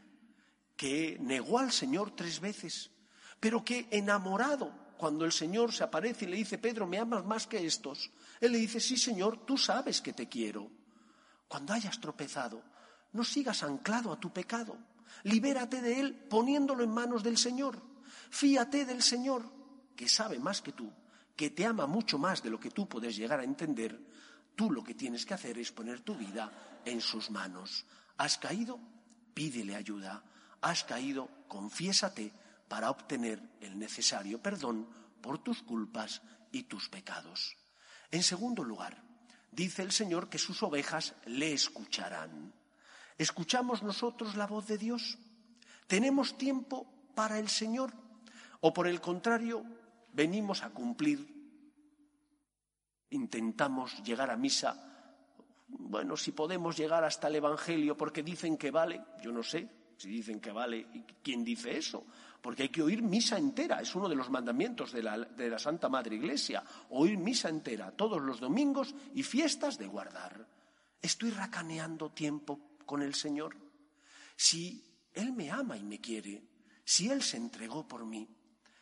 que 0.78 1.18
negó 1.22 1.58
al 1.58 1.72
Señor 1.72 2.16
tres 2.16 2.40
veces, 2.40 2.92
pero 3.40 3.66
que 3.66 3.88
enamorado 3.90 4.93
cuando 5.04 5.26
el 5.26 5.34
Señor 5.34 5.74
se 5.74 5.84
aparece 5.84 6.24
y 6.24 6.30
le 6.30 6.38
dice, 6.38 6.58
Pedro, 6.58 6.88
¿me 6.88 6.98
amas 6.98 7.26
más 7.26 7.46
que 7.46 7.66
estos? 7.66 8.10
Él 8.40 8.54
le 8.54 8.58
dice, 8.58 8.80
sí, 8.80 8.96
Señor, 8.96 9.46
tú 9.46 9.58
sabes 9.58 10.00
que 10.00 10.14
te 10.14 10.30
quiero. 10.30 10.72
Cuando 11.46 11.74
hayas 11.74 12.00
tropezado, 12.00 12.64
no 13.12 13.26
sigas 13.26 13.64
anclado 13.64 14.14
a 14.14 14.18
tu 14.22 14.32
pecado. 14.32 14.78
Libérate 15.24 15.82
de 15.82 16.00
él 16.00 16.14
poniéndolo 16.14 16.86
en 16.86 16.92
manos 16.92 17.22
del 17.22 17.38
Señor. 17.38 17.82
Fíate 18.30 18.86
del 18.86 19.04
Señor, 19.04 19.44
que 19.94 20.08
sabe 20.08 20.40
más 20.40 20.62
que 20.62 20.72
tú, 20.72 20.90
que 21.36 21.50
te 21.50 21.66
ama 21.66 21.86
mucho 21.86 22.18
más 22.18 22.42
de 22.42 22.50
lo 22.50 22.58
que 22.58 22.72
tú 22.72 22.88
puedes 22.88 23.18
llegar 23.18 23.42
a 23.42 23.44
entender. 23.44 24.00
Tú 24.56 24.72
lo 24.72 24.86
que 24.86 24.96
tienes 24.96 25.26
que 25.26 25.34
hacer 25.34 25.58
es 25.58 25.74
poner 25.74 26.00
tu 26.00 26.16
vida 26.16 26.80
en 26.86 27.02
sus 27.02 27.30
manos. 27.30 27.86
¿Has 28.16 28.38
caído? 28.38 28.80
Pídele 29.34 29.76
ayuda. 29.76 30.24
¿Has 30.62 30.86
caído? 30.86 31.28
Confiésate 31.50 32.32
para 32.74 32.90
obtener 32.90 33.40
el 33.62 33.78
necesario 33.78 34.42
perdón 34.42 34.90
por 35.22 35.38
tus 35.44 35.62
culpas 35.62 36.24
y 36.52 36.64
tus 36.64 36.90
pecados. 36.90 37.56
En 38.10 38.24
segundo 38.24 38.64
lugar, 38.64 39.00
dice 39.52 39.84
el 39.84 39.92
Señor 39.92 40.28
que 40.28 40.40
sus 40.40 40.64
ovejas 40.64 41.14
le 41.28 41.54
escucharán. 41.54 42.52
¿Escuchamos 43.16 43.84
nosotros 43.84 44.36
la 44.36 44.48
voz 44.48 44.66
de 44.66 44.80
Dios? 44.80 45.20
¿Tenemos 45.86 46.36
tiempo 46.36 46.92
para 47.14 47.38
el 47.38 47.48
Señor? 47.48 47.94
¿O 48.62 48.74
por 48.74 48.88
el 48.88 49.00
contrario, 49.00 49.64
venimos 50.12 50.64
a 50.64 50.72
cumplir? 50.72 51.32
Intentamos 53.12 54.02
llegar 54.02 54.32
a 54.32 54.36
misa. 54.36 55.14
Bueno, 55.68 56.18
si 56.18 56.32
podemos 56.32 56.76
llegar 56.76 57.04
hasta 57.04 57.28
el 57.28 57.36
Evangelio 57.36 57.96
porque 57.96 58.24
dicen 58.24 58.58
que 58.58 58.72
vale, 58.72 59.00
yo 59.22 59.32
no 59.32 59.44
sé 59.44 59.70
si 59.98 60.10
dicen 60.10 60.40
que 60.40 60.52
vale, 60.52 60.88
¿quién 61.22 61.44
dice 61.44 61.78
eso? 61.78 62.06
Porque 62.44 62.64
hay 62.64 62.70
que 62.70 62.82
oír 62.82 63.02
misa 63.02 63.38
entera, 63.38 63.80
es 63.80 63.96
uno 63.96 64.10
de 64.10 64.18
los 64.18 64.30
mandamientos 64.30 64.92
de 64.92 65.02
la, 65.02 65.58
Santa 65.58 65.88
Madre 65.88 66.18
Iglesia, 66.18 66.62
oír 66.90 67.18
misa 67.18 67.48
entera 67.48 67.92
todos 67.92 68.22
los 68.22 68.42
domingos 68.42 68.94
y 69.14 69.24
fiestas 69.24 69.78
de 69.78 69.88
guardar. 69.88 70.46
¿Estoy 71.02 71.32
racaneando 71.32 72.12
tiempo 72.12 72.60
con 72.86 73.02
el 73.02 73.16
Señor? 73.16 73.56
Si 74.36 74.84
Él 75.14 75.32
me 75.32 75.52
ama 75.52 75.78
y 75.78 75.86
me 75.86 76.02
quiere, 76.02 76.44
si 76.84 77.10
Él 77.10 77.24
se 77.24 77.38
entregó 77.38 77.88
por 77.88 78.06
mí, 78.06 78.28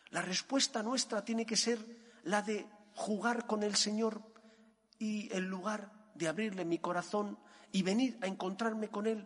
la 0.10 0.24
respuesta 0.24 0.82
nuestra 0.82 1.24
tiene 1.24 1.46
que 1.46 1.56
ser 1.56 1.86
la 2.24 2.42
de 2.42 2.66
jugar 2.96 3.46
con 3.46 3.62
el 3.62 3.76
Señor 3.76 4.24
y 4.98 5.32
en 5.32 5.48
lugar 5.48 6.10
de 6.16 6.28
abrirle 6.28 6.66
mi 6.66 6.80
corazón 6.80 7.38
y 7.72 7.84
venir 7.84 8.18
a 8.22 8.26
encontrarme 8.26 8.88
con 8.88 9.06
Él, 9.06 9.24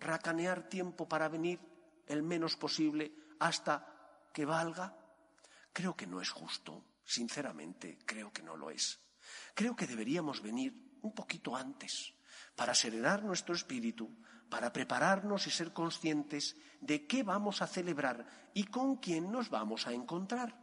racanear 0.00 0.68
tiempo 0.68 1.08
para 1.08 1.28
venir 1.28 1.60
el 2.08 2.24
menos 2.24 2.56
posible 2.56 3.25
hasta 3.38 3.86
que 4.32 4.44
valga? 4.44 4.94
creo 5.76 5.94
que 5.94 6.06
no 6.06 6.22
es 6.22 6.30
justo. 6.30 6.86
Sinceramente, 7.04 7.98
creo 8.06 8.32
que 8.32 8.42
no 8.42 8.56
lo 8.56 8.70
es. 8.70 8.98
Creo 9.54 9.76
que 9.76 9.86
deberíamos 9.86 10.40
venir 10.40 10.96
un 11.02 11.12
poquito 11.12 11.54
antes 11.54 12.14
para 12.56 12.74
serenar 12.74 13.22
nuestro 13.22 13.54
espíritu, 13.54 14.08
para 14.48 14.72
prepararnos 14.72 15.46
y 15.46 15.50
ser 15.50 15.74
conscientes 15.74 16.56
de 16.80 17.06
qué 17.06 17.22
vamos 17.22 17.60
a 17.60 17.66
celebrar 17.66 18.26
y 18.54 18.64
con 18.64 18.96
quién 18.96 19.30
nos 19.30 19.50
vamos 19.50 19.86
a 19.86 19.92
encontrar. 19.92 20.56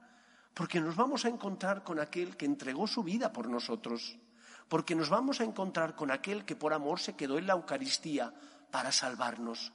Porque 0.55 0.81
nos 0.81 0.95
vamos 0.95 1.25
a 1.25 1.29
encontrar 1.29 1.83
con 1.83 1.99
aquel 1.99 2.35
que 2.35 2.45
entregó 2.45 2.87
su 2.87 3.03
vida 3.03 3.31
por 3.31 3.47
nosotros, 3.47 4.17
porque 4.67 4.95
nos 4.95 5.09
vamos 5.09 5.41
a 5.41 5.43
encontrar 5.43 5.95
con 5.95 6.09
aquel 6.09 6.43
que 6.43 6.55
por 6.55 6.73
amor 6.73 6.99
se 6.99 7.15
quedó 7.15 7.37
en 7.37 7.45
la 7.45 7.53
Eucaristía 7.53 8.33
para 8.71 8.91
salvarnos. 8.91 9.73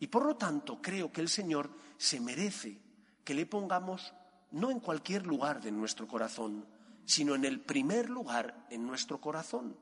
Y 0.00 0.08
por 0.08 0.24
lo 0.24 0.36
tanto 0.36 0.80
creo 0.80 1.12
que 1.12 1.20
el 1.20 1.28
Señor 1.28 1.70
se 1.96 2.20
merece 2.20 2.78
que 3.22 3.34
le 3.34 3.46
pongamos 3.46 4.12
no 4.52 4.70
en 4.70 4.80
cualquier 4.80 5.26
lugar 5.26 5.60
de 5.60 5.70
nuestro 5.70 6.08
corazón, 6.08 6.66
sino 7.04 7.34
en 7.34 7.44
el 7.44 7.60
primer 7.60 8.08
lugar 8.10 8.66
en 8.70 8.86
nuestro 8.86 9.20
corazón. 9.20 9.76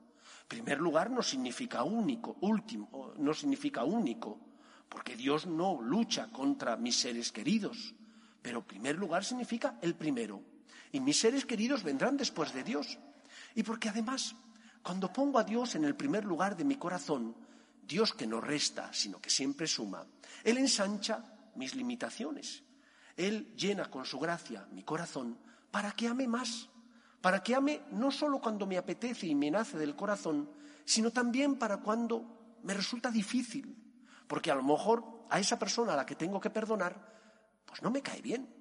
Primer 0.47 0.79
lugar 0.79 1.09
no 1.09 1.21
significa 1.21 1.83
único, 1.83 2.37
último, 2.41 3.13
no 3.17 3.33
significa 3.33 3.83
único, 3.83 4.39
porque 4.89 5.15
Dios 5.15 5.45
no 5.45 5.81
lucha 5.81 6.27
contra 6.31 6.75
mis 6.75 6.99
seres 6.99 7.31
queridos, 7.31 7.93
pero 8.41 8.65
primer 8.65 8.97
lugar 8.97 9.23
significa 9.23 9.77
el 9.81 9.95
primero. 9.95 10.41
Y 10.91 10.99
mis 10.99 11.19
seres 11.19 11.45
queridos 11.45 11.83
vendrán 11.83 12.17
después 12.17 12.53
de 12.53 12.63
Dios. 12.63 12.97
Y 13.53 13.63
porque 13.63 13.89
además, 13.89 14.35
cuando 14.81 15.13
pongo 15.13 15.39
a 15.39 15.43
Dios 15.43 15.75
en 15.75 15.85
el 15.85 15.95
primer 15.95 16.25
lugar 16.25 16.57
de 16.57 16.63
mi 16.63 16.75
corazón, 16.75 17.35
Dios 17.89 18.13
que 18.13 18.27
no 18.27 18.39
resta, 18.39 18.93
sino 18.93 19.19
que 19.19 19.29
siempre 19.29 19.67
suma, 19.67 20.05
Él 20.45 20.57
ensancha 20.57 21.25
mis 21.55 21.75
limitaciones 21.75 22.63
él 23.19 23.53
llena 23.57 23.91
con 23.91 24.05
su 24.05 24.17
gracia 24.17 24.65
mi 24.71 24.83
corazón 24.83 25.37
para 25.71 25.91
que 25.91 26.07
ame 26.07 26.25
más, 26.25 26.69
para 27.21 27.43
que 27.43 27.53
ame 27.53 27.81
no 27.91 28.11
solo 28.11 28.39
cuando 28.39 28.65
me 28.65 28.77
apetece 28.77 29.27
y 29.27 29.35
me 29.35 29.51
nace 29.51 29.77
del 29.77 29.95
corazón, 29.95 30.49
sino 30.85 31.11
también 31.11 31.59
para 31.59 31.77
cuando 31.77 32.57
me 32.63 32.73
resulta 32.73 33.11
difícil, 33.11 33.75
porque 34.25 34.51
a 34.51 34.55
lo 34.55 34.63
mejor 34.63 35.03
a 35.29 35.37
esa 35.37 35.59
persona 35.59 35.93
a 35.93 35.97
la 35.97 36.05
que 36.05 36.15
tengo 36.15 36.39
que 36.39 36.49
perdonar, 36.49 36.95
pues 37.65 37.81
no 37.81 37.91
me 37.91 38.01
cae 38.01 38.21
bien. 38.21 38.55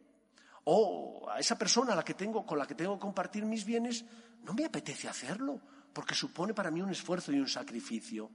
O 0.65 1.31
a 1.31 1.39
esa 1.39 1.57
persona 1.57 1.93
a 1.93 1.97
la 1.97 2.05
que 2.05 2.15
tengo, 2.15 2.45
con 2.45 2.59
la 2.59 2.67
que 2.67 2.75
tengo 2.75 2.95
que 2.97 3.01
compartir 3.01 3.47
mis 3.47 3.65
bienes, 3.65 4.05
no 4.43 4.53
me 4.55 4.65
apetece 4.65 5.09
hacerlo, 5.09 5.61
porque 5.93 6.15
supone 6.15 6.53
para 6.53 6.71
mí 6.71 6.83
un 6.83 6.91
esfuerzo 6.91 7.33
y 7.33 7.39
un 7.39 7.49
sacrificio. 7.49 8.31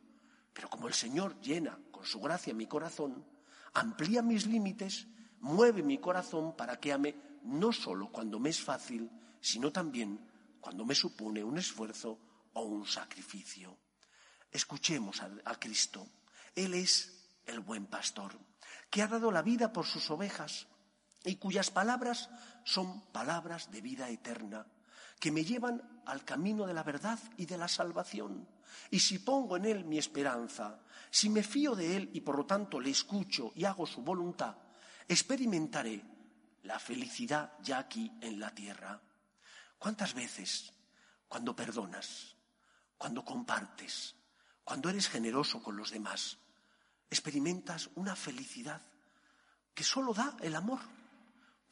Pero 0.53 0.69
como 0.69 0.87
el 0.87 0.93
Señor 0.93 1.39
llena 1.41 1.79
con 1.91 2.05
su 2.05 2.19
gracia 2.19 2.53
mi 2.53 2.67
corazón, 2.67 3.25
amplía 3.73 4.21
mis 4.21 4.45
límites 4.45 5.07
mueve 5.43 5.83
mi 5.83 5.97
corazón 5.99 6.55
para 6.55 6.79
que 6.79 6.93
ame 6.93 7.15
no 7.43 7.71
solo 7.73 8.09
cuando 8.09 8.39
me 8.39 8.49
es 8.49 8.61
fácil, 8.61 9.11
sino 9.41 9.71
también 9.71 10.19
cuando 10.61 10.85
me 10.85 10.95
supone 10.95 11.43
un 11.43 11.57
esfuerzo 11.57 12.17
o 12.53 12.63
un 12.63 12.87
sacrificio. 12.87 13.77
Escuchemos 14.49 15.21
a, 15.21 15.29
a, 15.43 15.59
Cristo. 15.59 16.07
Él 16.55 16.73
es 16.73 17.27
el 17.45 17.59
buen 17.59 17.87
pastor, 17.87 18.39
que 18.89 19.01
ha 19.01 19.07
dado 19.07 19.31
la 19.31 19.41
vida 19.41 19.73
por 19.73 19.85
sus 19.85 20.09
ovejas 20.09 20.67
y 21.25 21.35
cuyas 21.35 21.71
palabras 21.71 22.29
son 22.63 23.01
palabras 23.11 23.69
de 23.69 23.81
vida 23.81 24.09
eterna, 24.09 24.65
que 25.23 25.31
me 25.31 25.45
llevan 25.45 26.01
al 26.05 26.25
camino 26.25 26.67
de 26.67 26.73
la 26.73 26.83
verdad 26.83 27.17
y 27.37 27.45
de 27.45 27.57
la 27.57 27.69
salvación. 27.69 28.45
Y 28.91 28.99
si 28.99 29.19
pongo 29.19 29.55
en 29.55 29.63
Él 29.63 29.85
mi 29.85 29.97
esperanza, 29.97 30.81
si 31.09 31.29
me 31.29 31.43
fío 31.43 31.75
de 31.75 31.95
Él 31.95 32.09
y 32.11 32.19
por 32.19 32.35
lo 32.35 32.45
tanto 32.45 32.77
le 32.77 32.89
escucho 32.89 33.53
y 33.55 33.63
hago 33.63 33.85
su 33.85 34.01
voluntad, 34.01 34.57
experimentaré 35.07 36.03
la 36.63 36.77
felicidad 36.77 37.53
ya 37.61 37.77
aquí 37.77 38.11
en 38.19 38.37
la 38.37 38.53
tierra. 38.53 38.99
¿Cuántas 39.79 40.13
veces 40.13 40.73
cuando 41.29 41.55
perdonas, 41.55 42.35
cuando 42.97 43.23
compartes, 43.23 44.15
cuando 44.61 44.89
eres 44.89 45.07
generoso 45.07 45.63
con 45.63 45.77
los 45.77 45.91
demás, 45.91 46.37
experimentas 47.09 47.89
una 47.95 48.17
felicidad 48.17 48.81
que 49.73 49.85
solo 49.85 50.13
da 50.13 50.35
el 50.41 50.53
amor? 50.53 50.81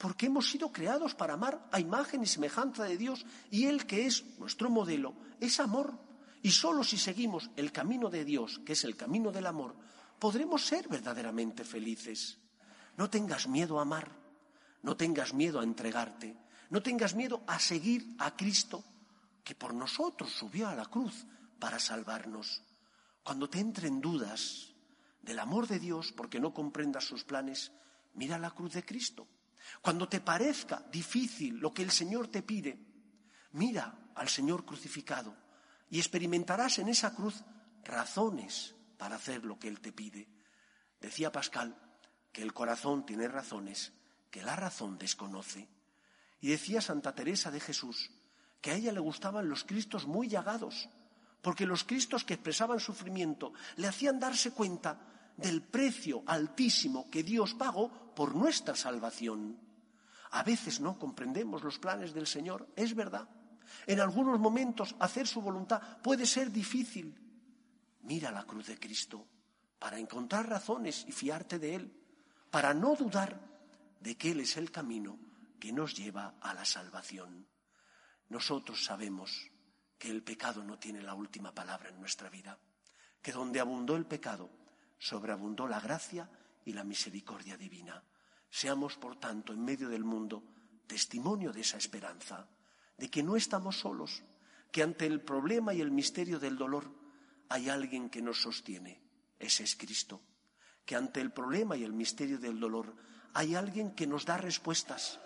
Porque 0.01 0.25
hemos 0.25 0.49
sido 0.49 0.71
creados 0.71 1.13
para 1.13 1.35
amar 1.35 1.69
a 1.71 1.79
imagen 1.79 2.23
y 2.23 2.25
semejanza 2.25 2.85
de 2.85 2.97
Dios 2.97 3.23
y 3.51 3.67
Él 3.67 3.85
que 3.85 4.07
es 4.07 4.25
nuestro 4.39 4.67
modelo 4.67 5.13
es 5.39 5.59
amor. 5.59 5.93
Y 6.41 6.49
solo 6.49 6.83
si 6.83 6.97
seguimos 6.97 7.51
el 7.55 7.71
camino 7.71 8.09
de 8.09 8.25
Dios, 8.25 8.59
que 8.65 8.73
es 8.73 8.83
el 8.83 8.95
camino 8.95 9.31
del 9.31 9.45
amor, 9.45 9.75
podremos 10.17 10.65
ser 10.65 10.87
verdaderamente 10.87 11.63
felices. 11.63 12.39
No 12.97 13.11
tengas 13.11 13.47
miedo 13.47 13.77
a 13.77 13.83
amar, 13.83 14.09
no 14.81 14.97
tengas 14.97 15.35
miedo 15.35 15.59
a 15.59 15.63
entregarte, 15.63 16.35
no 16.71 16.81
tengas 16.81 17.13
miedo 17.13 17.43
a 17.45 17.59
seguir 17.59 18.15
a 18.17 18.35
Cristo, 18.35 18.83
que 19.43 19.53
por 19.53 19.75
nosotros 19.75 20.31
subió 20.31 20.67
a 20.67 20.73
la 20.73 20.87
cruz 20.87 21.27
para 21.59 21.77
salvarnos. 21.77 22.63
Cuando 23.21 23.47
te 23.47 23.59
entren 23.59 24.01
dudas 24.01 24.73
del 25.21 25.37
amor 25.37 25.67
de 25.67 25.77
Dios 25.77 26.11
porque 26.11 26.39
no 26.39 26.55
comprendas 26.55 27.03
sus 27.03 27.23
planes, 27.23 27.71
mira 28.15 28.39
la 28.39 28.49
cruz 28.49 28.73
de 28.73 28.83
Cristo. 28.83 29.27
Cuando 29.81 30.09
te 30.09 30.19
parezca 30.19 30.83
difícil 30.91 31.57
lo 31.59 31.73
que 31.73 31.83
el 31.83 31.91
Señor 31.91 32.27
te 32.27 32.41
pide, 32.41 32.79
mira 33.53 34.11
al 34.15 34.29
Señor 34.29 34.65
crucificado 34.65 35.35
y 35.89 35.99
experimentarás 35.99 36.79
en 36.79 36.89
esa 36.89 37.15
cruz 37.15 37.43
razones 37.83 38.75
para 38.97 39.15
hacer 39.15 39.45
lo 39.45 39.57
que 39.57 39.67
Él 39.67 39.79
te 39.79 39.91
pide. 39.91 40.27
Decía 40.99 41.31
Pascal, 41.31 41.75
que 42.31 42.41
el 42.41 42.53
corazón 42.53 43.05
tiene 43.05 43.27
razones 43.27 43.93
que 44.29 44.41
la 44.41 44.55
razón 44.55 44.97
desconoce. 44.97 45.67
Y 46.39 46.47
decía 46.47 46.81
Santa 46.81 47.13
Teresa 47.13 47.51
de 47.51 47.59
Jesús 47.59 48.11
que 48.61 48.71
a 48.71 48.75
ella 48.75 48.91
le 48.91 48.99
gustaban 48.99 49.49
los 49.49 49.63
Cristos 49.63 50.05
muy 50.05 50.27
llagados, 50.27 50.87
porque 51.41 51.65
los 51.65 51.83
Cristos 51.83 52.23
que 52.23 52.35
expresaban 52.35 52.79
sufrimiento 52.79 53.53
le 53.75 53.87
hacían 53.87 54.19
darse 54.19 54.51
cuenta 54.51 55.33
del 55.35 55.63
precio 55.63 56.23
altísimo 56.27 57.09
que 57.09 57.23
Dios 57.23 57.55
pagó 57.55 58.00
por 58.15 58.35
nuestra 58.35 58.75
salvación. 58.75 59.59
A 60.31 60.43
veces 60.43 60.79
no 60.79 60.97
comprendemos 60.97 61.63
los 61.63 61.79
planes 61.79 62.13
del 62.13 62.27
Señor, 62.27 62.67
es 62.75 62.95
verdad. 62.95 63.27
En 63.85 63.99
algunos 63.99 64.39
momentos 64.39 64.95
hacer 64.99 65.27
su 65.27 65.41
voluntad 65.41 65.81
puede 66.01 66.25
ser 66.25 66.51
difícil. 66.51 67.15
Mira 68.03 68.31
la 68.31 68.43
cruz 68.43 68.67
de 68.67 68.79
Cristo 68.79 69.27
para 69.77 69.99
encontrar 69.99 70.47
razones 70.47 71.05
y 71.07 71.11
fiarte 71.11 71.59
de 71.59 71.75
Él 71.75 72.01
para 72.49 72.73
no 72.73 72.95
dudar 72.95 73.39
de 73.99 74.17
que 74.17 74.31
Él 74.31 74.41
es 74.41 74.57
el 74.57 74.71
camino 74.71 75.17
que 75.59 75.71
nos 75.71 75.95
lleva 75.95 76.35
a 76.41 76.53
la 76.53 76.65
salvación. 76.65 77.47
Nosotros 78.29 78.83
sabemos 78.83 79.51
que 79.97 80.09
el 80.09 80.23
pecado 80.23 80.63
no 80.63 80.79
tiene 80.79 81.01
la 81.01 81.13
última 81.13 81.53
palabra 81.53 81.89
en 81.89 81.99
nuestra 81.99 82.29
vida, 82.29 82.57
que 83.21 83.31
donde 83.31 83.59
abundó 83.59 83.95
el 83.95 84.05
pecado, 84.05 84.49
sobreabundó 84.97 85.67
la 85.67 85.79
gracia 85.79 86.29
y 86.65 86.73
la 86.73 86.83
misericordia 86.83 87.57
divina. 87.57 88.03
Seamos, 88.49 88.97
por 88.97 89.19
tanto, 89.19 89.53
en 89.53 89.63
medio 89.63 89.89
del 89.89 90.03
mundo, 90.03 90.43
testimonio 90.87 91.51
de 91.51 91.61
esa 91.61 91.77
esperanza, 91.77 92.47
de 92.97 93.09
que 93.09 93.23
no 93.23 93.35
estamos 93.35 93.79
solos, 93.79 94.23
que 94.71 94.83
ante 94.83 95.05
el 95.05 95.21
problema 95.21 95.73
y 95.73 95.81
el 95.81 95.91
misterio 95.91 96.39
del 96.39 96.57
dolor 96.57 96.91
hay 97.49 97.69
alguien 97.69 98.09
que 98.09 98.21
nos 98.21 98.41
sostiene. 98.41 99.01
Ese 99.39 99.63
es 99.63 99.75
Cristo 99.75 100.21
que 100.85 100.95
ante 100.95 101.21
el 101.21 101.31
problema 101.31 101.77
y 101.77 101.83
el 101.83 101.93
misterio 101.93 102.37
del 102.39 102.59
dolor 102.59 102.95
hay 103.33 103.55
alguien 103.55 103.91
que 103.91 104.07
nos 104.07 104.25
da 104.25 104.37
respuestas. 104.37 105.19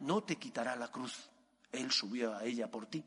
No 0.00 0.22
te 0.22 0.36
quitará 0.36 0.76
la 0.76 0.88
cruz, 0.88 1.28
Él 1.72 1.90
subió 1.90 2.34
a 2.34 2.44
ella 2.44 2.70
por 2.70 2.86
ti, 2.86 3.04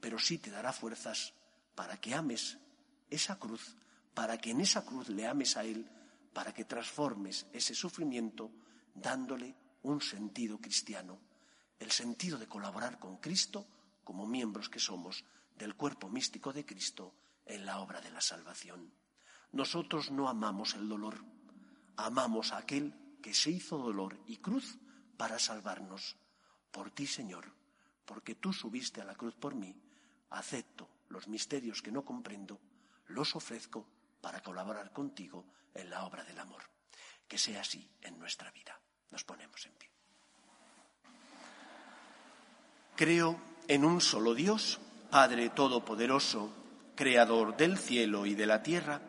pero 0.00 0.18
sí 0.18 0.38
te 0.38 0.50
dará 0.50 0.72
fuerzas 0.72 1.32
para 1.74 1.96
que 1.98 2.14
ames 2.14 2.58
esa 3.08 3.38
cruz, 3.38 3.76
para 4.14 4.38
que 4.38 4.50
en 4.50 4.60
esa 4.60 4.84
cruz 4.84 5.08
le 5.08 5.26
ames 5.26 5.56
a 5.56 5.64
Él, 5.64 5.88
para 6.36 6.52
que 6.52 6.68
transformes 6.68 7.48
ese 7.50 7.74
sufrimiento 7.74 8.52
dándole 8.92 9.56
un 9.84 10.02
sentido 10.02 10.60
cristiano, 10.60 11.18
el 11.78 11.90
sentido 11.90 12.36
de 12.36 12.46
colaborar 12.46 12.98
con 12.98 13.16
Cristo 13.16 13.66
como 14.04 14.26
miembros 14.26 14.68
que 14.68 14.78
somos 14.78 15.24
del 15.56 15.76
cuerpo 15.76 16.10
místico 16.10 16.52
de 16.52 16.66
Cristo 16.66 17.14
en 17.46 17.64
la 17.64 17.80
obra 17.80 18.02
de 18.02 18.10
la 18.10 18.20
salvación. 18.20 18.92
Nosotros 19.52 20.10
no 20.10 20.28
amamos 20.28 20.74
el 20.74 20.90
dolor, 20.90 21.24
amamos 21.96 22.52
a 22.52 22.58
aquel 22.58 23.16
que 23.22 23.32
se 23.32 23.50
hizo 23.50 23.78
dolor 23.78 24.20
y 24.26 24.36
cruz 24.36 24.76
para 25.16 25.38
salvarnos. 25.38 26.18
Por 26.70 26.90
ti, 26.90 27.06
Señor, 27.06 27.50
porque 28.04 28.34
tú 28.34 28.52
subiste 28.52 29.00
a 29.00 29.06
la 29.06 29.14
cruz 29.14 29.34
por 29.36 29.54
mí, 29.54 29.74
acepto 30.28 30.86
los 31.08 31.28
misterios 31.28 31.80
que 31.80 31.92
no 31.92 32.04
comprendo, 32.04 32.60
los 33.06 33.34
ofrezco 33.34 33.88
para 34.26 34.40
colaborar 34.40 34.90
contigo 34.90 35.46
en 35.72 35.88
la 35.88 36.04
obra 36.04 36.24
del 36.24 36.36
amor. 36.40 36.64
Que 37.28 37.38
sea 37.38 37.60
así 37.60 37.88
en 38.02 38.18
nuestra 38.18 38.50
vida. 38.50 38.76
Nos 39.12 39.22
ponemos 39.22 39.64
en 39.66 39.72
pie. 39.74 39.88
Creo 42.96 43.40
en 43.68 43.84
un 43.84 44.00
solo 44.00 44.34
Dios, 44.34 44.80
Padre 45.12 45.50
Todopoderoso, 45.50 46.50
Creador 46.96 47.56
del 47.56 47.78
cielo 47.78 48.26
y 48.26 48.34
de 48.34 48.46
la 48.46 48.64
tierra, 48.64 49.00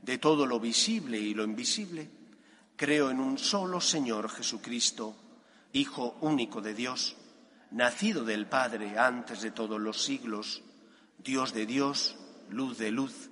de 0.00 0.18
todo 0.18 0.46
lo 0.46 0.60
visible 0.60 1.18
y 1.18 1.34
lo 1.34 1.42
invisible 1.42 2.08
Creo 2.76 3.10
en 3.10 3.18
un 3.18 3.38
solo 3.38 3.80
Señor 3.80 4.28
Jesucristo, 4.28 5.16
Hijo 5.72 6.18
único 6.20 6.60
de 6.60 6.72
Dios, 6.72 7.16
nacido 7.72 8.24
del 8.24 8.46
Padre 8.46 8.96
antes 8.96 9.42
de 9.42 9.50
todos 9.50 9.80
los 9.80 10.02
siglos, 10.04 10.62
Dios 11.18 11.52
de 11.52 11.66
Dios, 11.66 12.16
luz 12.48 12.78
de 12.78 12.92
luz, 12.92 13.31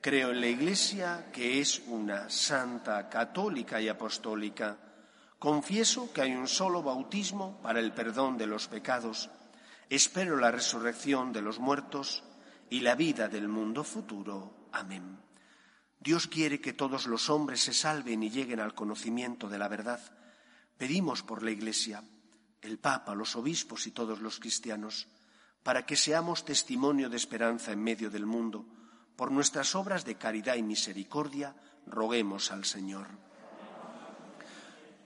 Creo 0.00 0.30
en 0.30 0.40
la 0.40 0.46
Iglesia 0.46 1.30
que 1.32 1.60
es 1.60 1.82
una 1.88 2.30
santa, 2.30 3.08
católica 3.08 3.80
y 3.80 3.88
apostólica. 3.88 4.78
Confieso 5.38 6.12
que 6.12 6.22
hay 6.22 6.34
un 6.34 6.46
solo 6.46 6.82
bautismo 6.82 7.60
para 7.62 7.80
el 7.80 7.92
perdón 7.92 8.38
de 8.38 8.46
los 8.46 8.68
pecados. 8.68 9.28
Espero 9.90 10.36
la 10.36 10.52
resurrección 10.52 11.32
de 11.32 11.42
los 11.42 11.58
muertos 11.58 12.22
y 12.70 12.80
la 12.80 12.94
vida 12.94 13.28
del 13.28 13.48
mundo 13.48 13.82
futuro. 13.82 14.68
Amén. 14.72 15.18
Dios 15.98 16.28
quiere 16.28 16.60
que 16.60 16.72
todos 16.72 17.06
los 17.06 17.28
hombres 17.28 17.60
se 17.60 17.72
salven 17.72 18.22
y 18.22 18.30
lleguen 18.30 18.60
al 18.60 18.74
conocimiento 18.74 19.48
de 19.48 19.58
la 19.58 19.66
verdad. 19.66 20.00
Pedimos 20.76 21.24
por 21.24 21.42
la 21.42 21.50
Iglesia 21.50 22.04
el 22.60 22.78
Papa, 22.78 23.14
los 23.14 23.34
obispos 23.36 23.86
y 23.86 23.90
todos 23.90 24.20
los 24.20 24.38
cristianos, 24.38 25.08
para 25.62 25.86
que 25.86 25.96
seamos 25.96 26.44
testimonio 26.44 27.08
de 27.08 27.16
esperanza 27.16 27.72
en 27.72 27.82
medio 27.82 28.10
del 28.10 28.26
mundo. 28.26 28.66
Por 29.18 29.32
nuestras 29.32 29.74
obras 29.74 30.04
de 30.04 30.14
caridad 30.14 30.54
y 30.54 30.62
misericordia, 30.62 31.56
roguemos 31.86 32.52
al 32.52 32.64
Señor. 32.64 33.08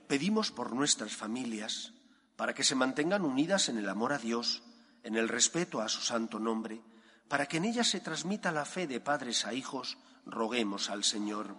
Pedimos 0.07 0.51
por 0.51 0.71
nuestras 0.71 1.15
familias, 1.15 1.93
para 2.35 2.53
que 2.53 2.63
se 2.63 2.75
mantengan 2.75 3.25
unidas 3.25 3.69
en 3.69 3.79
el 3.79 3.89
amor 3.89 4.13
a 4.13 4.19
Dios, 4.19 4.61
en 5.01 5.15
el 5.15 5.27
respeto 5.27 5.81
a 5.81 5.89
su 5.89 6.01
santo 6.01 6.37
nombre, 6.37 6.83
para 7.27 7.47
que 7.47 7.57
en 7.57 7.65
ellas 7.65 7.87
se 7.87 8.01
transmita 8.01 8.51
la 8.51 8.65
fe 8.65 8.85
de 8.85 8.99
padres 8.99 9.47
a 9.47 9.53
hijos, 9.55 9.97
roguemos 10.27 10.91
al 10.91 11.03
Señor. 11.03 11.55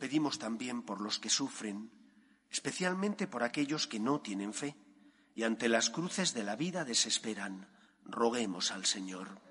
Pedimos 0.00 0.40
también 0.40 0.82
por 0.82 1.00
los 1.00 1.20
que 1.20 1.30
sufren, 1.30 1.92
especialmente 2.50 3.28
por 3.28 3.44
aquellos 3.44 3.86
que 3.86 4.00
no 4.00 4.20
tienen 4.20 4.52
fe 4.52 4.74
y 5.36 5.44
ante 5.44 5.68
las 5.68 5.90
cruces 5.90 6.34
de 6.34 6.42
la 6.42 6.56
vida 6.56 6.84
desesperan. 6.84 7.68
Roguemos 8.04 8.72
al 8.72 8.84
Señor. 8.84 9.45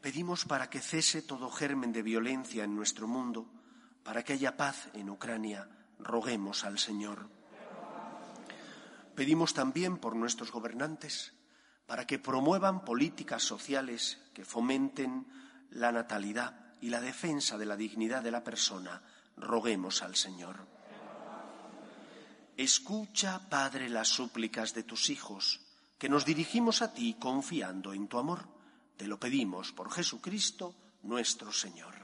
Pedimos 0.00 0.46
para 0.46 0.70
que 0.70 0.80
cese 0.80 1.20
todo 1.20 1.50
germen 1.50 1.92
de 1.92 2.02
violencia 2.02 2.64
en 2.64 2.74
nuestro 2.74 3.06
mundo, 3.06 3.46
para 4.02 4.24
que 4.24 4.32
haya 4.32 4.56
paz 4.56 4.88
en 4.94 5.10
Ucrania. 5.10 5.68
Roguemos 5.98 6.64
al 6.64 6.78
Señor. 6.78 7.28
Pedimos 9.14 9.52
también 9.52 9.98
por 9.98 10.16
nuestros 10.16 10.50
gobernantes, 10.50 11.34
para 11.86 12.06
que 12.06 12.18
promuevan 12.18 12.84
políticas 12.84 13.42
sociales 13.42 14.18
que 14.32 14.46
fomenten 14.46 15.26
la 15.70 15.92
natalidad 15.92 16.72
y 16.80 16.88
la 16.88 17.02
defensa 17.02 17.58
de 17.58 17.66
la 17.66 17.76
dignidad 17.76 18.22
de 18.22 18.30
la 18.30 18.42
persona. 18.42 19.02
Roguemos 19.36 20.02
al 20.02 20.16
Señor. 20.16 20.66
Escucha, 22.56 23.50
Padre, 23.50 23.90
las 23.90 24.08
súplicas 24.08 24.72
de 24.72 24.82
tus 24.82 25.10
hijos, 25.10 25.60
que 25.98 26.08
nos 26.08 26.24
dirigimos 26.24 26.80
a 26.80 26.94
ti 26.94 27.16
confiando 27.20 27.92
en 27.92 28.08
tu 28.08 28.18
amor. 28.18 28.59
Te 29.00 29.06
lo 29.06 29.18
pedimos 29.18 29.72
por 29.72 29.90
Jesucristo 29.90 30.74
nuestro 31.04 31.50
Señor. 31.50 31.94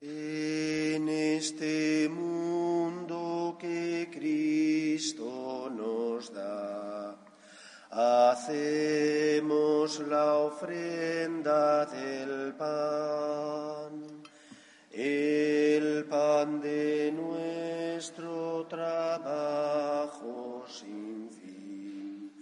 En 0.00 1.08
este 1.08 2.08
mundo 2.08 3.58
que 3.58 4.08
Cristo 4.12 5.68
nos 5.68 6.32
da, 6.32 7.18
hacemos 8.30 9.98
la 10.06 10.34
ofrenda 10.34 11.86
del 11.86 12.54
pan, 12.54 14.07
el 15.00 16.04
pan 16.06 16.60
de 16.60 17.12
nuestro 17.12 18.66
trabajo 18.66 20.64
sin 20.66 21.30
fin 21.30 22.32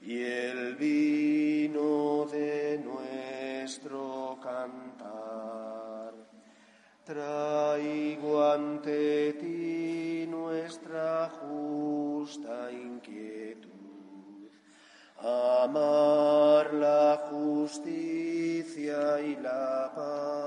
y 0.00 0.22
el 0.22 0.76
vino 0.76 2.26
de 2.30 2.80
nuestro 2.84 4.38
cantar. 4.40 6.14
Traigo 7.04 8.44
ante 8.44 9.32
ti 9.32 10.26
nuestra 10.28 11.28
justa 11.30 12.70
inquietud 12.70 13.74
amar 15.24 16.74
la 16.74 17.16
justicia 17.30 19.20
y 19.20 19.36
la 19.36 19.90
paz, 19.94 20.43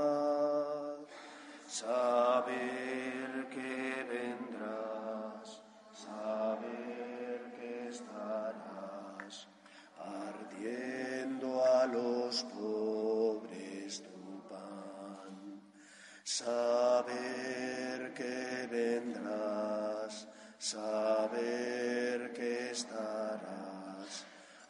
saber 1.77 3.47
que 3.51 4.03
vendrás, 4.09 5.61
saber 5.93 7.53
que 7.55 7.89
estarás 7.89 9.47
ardiendo 9.95 11.63
a 11.63 11.85
los 11.85 12.43
pobres 12.45 14.01
tu 14.01 14.41
pan, 14.49 15.61
saber 16.23 18.11
que 18.15 18.67
vendrás, 18.71 20.27
saber 20.57 22.33
que 22.33 22.71
estarás 22.71 24.25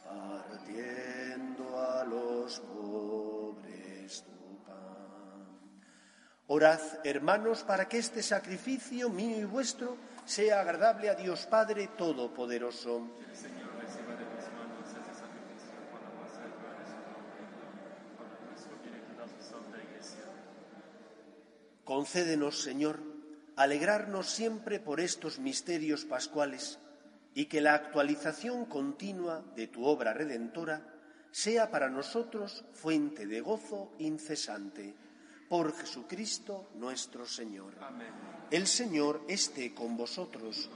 ardiendo 0.06 1.80
a 1.80 2.04
los 2.04 2.60
pobres 2.60 4.24
tu 4.24 4.64
pan. 4.66 5.08
Orad, 6.50 6.80
hermanos, 7.10 7.64
para 7.64 7.88
que 7.88 7.98
este 7.98 8.22
sacrificio 8.22 9.10
mío 9.10 9.38
y 9.38 9.46
vuestro 9.46 9.98
sea 10.26 10.60
agradable 10.60 11.10
a 11.10 11.16
Dios 11.16 11.46
Padre 11.46 11.90
Todopoderoso. 11.98 13.08
Concédenos, 21.84 22.62
Señor, 22.62 23.00
alegrarnos 23.56 24.30
siempre 24.30 24.82
por 24.82 25.00
estos 25.00 25.40
misterios 25.40 26.04
pascuales 26.04 26.80
y 27.34 27.46
que 27.46 27.62
la 27.62 27.76
actualización 27.76 28.66
continua 28.66 29.46
de 29.56 29.68
tu 29.68 29.86
obra 29.86 30.14
redentora 30.14 30.82
sea 31.32 31.72
para 31.72 31.90
nosotros 31.90 32.66
fuente 32.74 33.26
de 33.26 33.40
gozo 33.40 33.94
incesante. 34.00 35.07
Por 35.50 35.74
Jesucristo 35.74 36.70
nuestro 36.76 37.26
Señor. 37.26 37.74
El 38.52 38.68
Señor 38.68 39.24
esté 39.28 39.74
con 39.74 39.96
vosotros. 39.96 40.70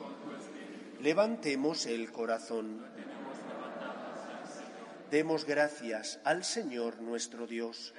Levantemos 1.01 1.85
el 1.85 2.11
corazón. 2.11 2.85
Demos 5.09 5.45
gracias 5.45 6.19
al 6.23 6.45
Señor 6.45 7.01
nuestro 7.01 7.47
Dios. 7.47 7.93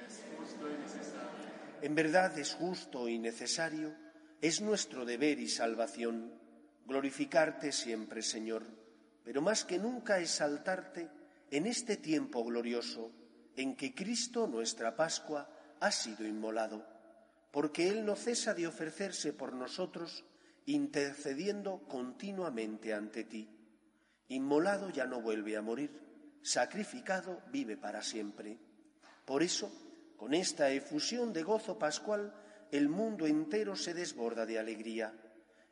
En 1.81 1.93
verdad 1.95 2.37
es 2.39 2.55
justo 2.55 3.07
y 3.07 3.19
necesario, 3.19 3.93
es 4.41 4.61
nuestro 4.61 5.05
deber 5.05 5.39
y 5.39 5.49
salvación 5.49 6.33
glorificarte 6.87 7.71
siempre, 7.71 8.21
Señor, 8.21 8.63
pero 9.23 9.41
más 9.41 9.63
que 9.63 9.77
nunca 9.77 10.19
exaltarte 10.19 11.09
en 11.51 11.67
este 11.67 11.97
tiempo 11.97 12.43
glorioso 12.43 13.11
en 13.55 13.75
que 13.75 13.93
Cristo, 13.93 14.47
nuestra 14.47 14.95
Pascua, 14.95 15.47
ha 15.83 15.91
sido 15.91 16.25
inmolado, 16.25 16.81
porque 17.51 17.89
Él 17.89 18.05
no 18.05 18.15
cesa 18.15 18.53
de 18.53 18.65
ofrecerse 18.67 19.33
por 19.33 19.51
nosotros, 19.51 20.23
intercediendo 20.65 21.83
continuamente 21.89 22.93
ante 22.93 23.25
ti. 23.25 23.49
Inmolado 24.29 24.89
ya 24.91 25.05
no 25.05 25.21
vuelve 25.21 25.57
a 25.57 25.61
morir, 25.61 25.91
sacrificado 26.41 27.41
vive 27.51 27.75
para 27.75 28.01
siempre. 28.01 28.57
Por 29.25 29.43
eso, 29.43 29.69
con 30.15 30.33
esta 30.33 30.69
efusión 30.69 31.33
de 31.33 31.43
gozo 31.43 31.77
pascual, 31.77 32.33
el 32.71 32.87
mundo 32.87 33.27
entero 33.27 33.75
se 33.75 33.93
desborda 33.93 34.45
de 34.45 34.59
alegría, 34.59 35.13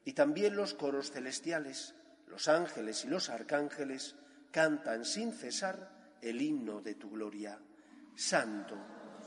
y 0.04 0.12
también 0.12 0.58
los 0.58 0.74
coros 0.74 1.10
celestiales, 1.12 1.96
los 2.28 2.50
ángeles 2.50 3.06
y 3.06 3.08
los 3.08 3.30
arcángeles 3.30 4.18
cantan 4.52 5.06
sin 5.06 5.32
cesar 5.32 6.18
el 6.22 6.42
himno 6.42 6.82
de 6.82 6.96
tu 6.96 7.12
gloria. 7.12 7.58
Santo, 8.14 9.01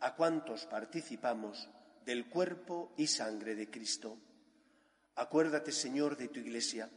a 0.00 0.14
cuantos 0.14 0.66
participamos 0.66 1.68
del 2.04 2.28
cuerpo 2.28 2.92
y 2.96 3.06
sangre 3.06 3.54
de 3.54 3.70
Cristo. 3.70 4.18
Acuérdate, 5.16 5.72
Señor, 5.72 6.16
de 6.16 6.28
tu 6.28 6.40
Iglesia, 6.40 6.90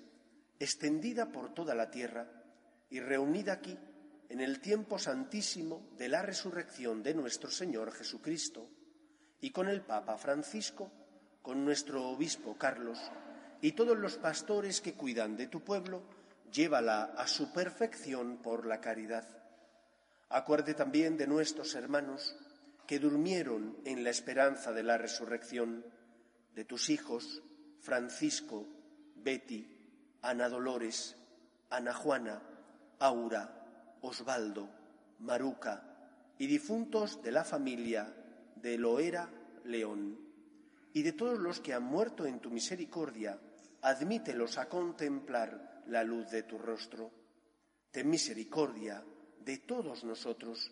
extendida 0.60 1.32
por 1.32 1.54
toda 1.54 1.76
la 1.76 1.92
tierra 1.92 2.28
y 2.90 3.00
reunida 3.00 3.54
aquí 3.54 3.78
en 4.30 4.40
el 4.40 4.62
tiempo 4.62 4.98
santísimo 4.98 5.90
de 5.98 6.10
la 6.10 6.22
resurrección 6.22 7.04
de 7.04 7.14
nuestro 7.14 7.52
Señor 7.52 7.92
Jesucristo, 7.92 8.70
y 9.42 9.52
con 9.52 9.68
el 9.68 9.82
Papa 9.82 10.18
Francisco, 10.18 10.90
con 11.42 11.66
nuestro 11.66 12.08
obispo 12.08 12.58
Carlos 12.58 12.98
y 13.62 13.74
todos 13.74 13.98
los 13.98 14.18
pastores 14.18 14.80
que 14.80 14.94
cuidan 14.94 15.36
de 15.36 15.48
tu 15.48 15.62
pueblo, 15.62 16.02
llévala 16.50 17.14
a 17.18 17.28
su 17.28 17.52
perfección 17.52 18.38
por 18.38 18.66
la 18.66 18.80
caridad. 18.80 19.28
Acuerde 20.30 20.74
también 20.74 21.18
de 21.18 21.28
nuestros 21.28 21.76
hermanos 21.76 22.36
que 22.88 23.00
durmieron 23.00 23.78
en 23.86 24.04
la 24.04 24.10
esperanza 24.10 24.72
de 24.72 24.84
la 24.84 24.98
resurrección, 24.98 25.86
de 26.56 26.66
tus 26.66 26.90
hijos 26.90 27.42
Francisco, 27.80 28.68
Betty, 29.16 29.68
Ana 30.22 30.50
Dolores, 30.50 31.16
Ana 31.70 31.94
Juana, 31.94 32.42
Aura, 33.00 33.98
Osvaldo, 34.02 34.70
Maruca 35.20 35.84
y 36.38 36.48
difuntos 36.48 37.22
de 37.22 37.32
la 37.32 37.44
familia 37.44 38.14
de 38.56 38.78
Loera 38.78 39.30
León, 39.66 40.20
y 40.94 41.02
de 41.02 41.14
todos 41.14 41.40
los 41.40 41.60
que 41.60 41.74
han 41.74 41.84
muerto 41.84 42.26
en 42.26 42.40
tu 42.40 42.52
misericordia, 42.52 43.40
admítelos 43.82 44.58
a 44.58 44.70
contemplar 44.70 45.84
la 45.88 46.04
luz 46.04 46.30
de 46.30 46.44
tu 46.44 46.58
rostro. 46.58 47.12
Ten 47.92 48.10
misericordia 48.10 49.04
de 49.40 49.58
todos 49.58 50.04
nosotros 50.04 50.72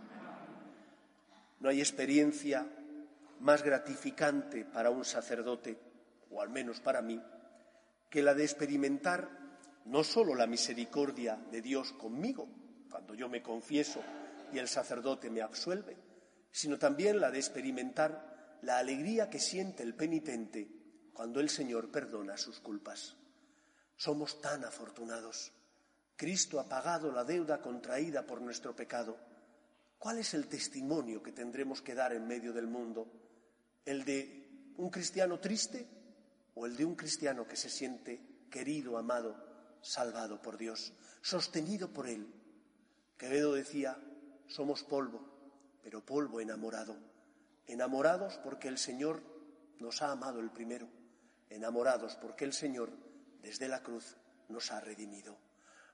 No 1.61 1.69
hay 1.69 1.79
experiencia 1.79 2.65
más 3.39 3.63
gratificante 3.63 4.65
para 4.65 4.89
un 4.89 5.05
sacerdote, 5.05 5.77
o 6.31 6.41
al 6.41 6.49
menos 6.49 6.79
para 6.79 7.03
mí, 7.03 7.21
que 8.09 8.23
la 8.23 8.33
de 8.33 8.43
experimentar 8.43 9.29
no 9.85 10.03
solo 10.03 10.33
la 10.33 10.47
misericordia 10.47 11.35
de 11.51 11.61
Dios 11.61 11.93
conmigo, 11.93 12.47
cuando 12.89 13.13
yo 13.13 13.29
me 13.29 13.43
confieso 13.43 14.01
y 14.51 14.57
el 14.57 14.67
sacerdote 14.67 15.29
me 15.29 15.43
absuelve, 15.43 15.97
sino 16.51 16.79
también 16.79 17.19
la 17.19 17.29
de 17.29 17.37
experimentar 17.37 18.57
la 18.63 18.79
alegría 18.79 19.29
que 19.29 19.39
siente 19.39 19.83
el 19.83 19.93
penitente 19.93 20.67
cuando 21.13 21.39
el 21.39 21.49
Señor 21.49 21.91
perdona 21.91 22.37
sus 22.37 22.59
culpas. 22.59 23.15
Somos 23.95 24.41
tan 24.41 24.65
afortunados. 24.65 25.51
Cristo 26.15 26.59
ha 26.59 26.67
pagado 26.67 27.11
la 27.11 27.23
deuda 27.23 27.61
contraída 27.61 28.25
por 28.25 28.41
nuestro 28.41 28.75
pecado 28.75 29.30
¿Cuál 30.01 30.17
es 30.17 30.33
el 30.33 30.47
testimonio 30.47 31.21
que 31.21 31.31
tendremos 31.31 31.83
que 31.83 31.93
dar 31.93 32.11
en 32.11 32.25
medio 32.25 32.53
del 32.53 32.65
mundo? 32.65 33.05
¿El 33.85 34.03
de 34.03 34.73
un 34.77 34.89
cristiano 34.89 35.39
triste 35.39 35.87
o 36.55 36.65
el 36.65 36.75
de 36.75 36.85
un 36.85 36.95
cristiano 36.95 37.47
que 37.47 37.55
se 37.55 37.69
siente 37.69 38.47
querido, 38.49 38.97
amado, 38.97 39.35
salvado 39.79 40.41
por 40.41 40.57
Dios, 40.57 40.91
sostenido 41.21 41.93
por 41.93 42.07
Él? 42.07 42.25
Quevedo 43.15 43.53
decía, 43.53 43.95
somos 44.47 44.83
polvo, 44.83 45.21
pero 45.83 46.03
polvo 46.03 46.41
enamorado. 46.41 46.97
enamorados 47.67 48.39
porque 48.39 48.69
el 48.69 48.79
Señor 48.79 49.21
nos 49.77 50.01
ha 50.01 50.11
amado 50.11 50.39
el 50.39 50.49
primero, 50.49 50.89
enamorados 51.47 52.15
porque 52.15 52.43
el 52.43 52.53
Señor 52.53 52.91
desde 53.43 53.67
la 53.67 53.83
cruz 53.83 54.17
nos 54.49 54.71
ha 54.71 54.81
redimido. 54.81 55.37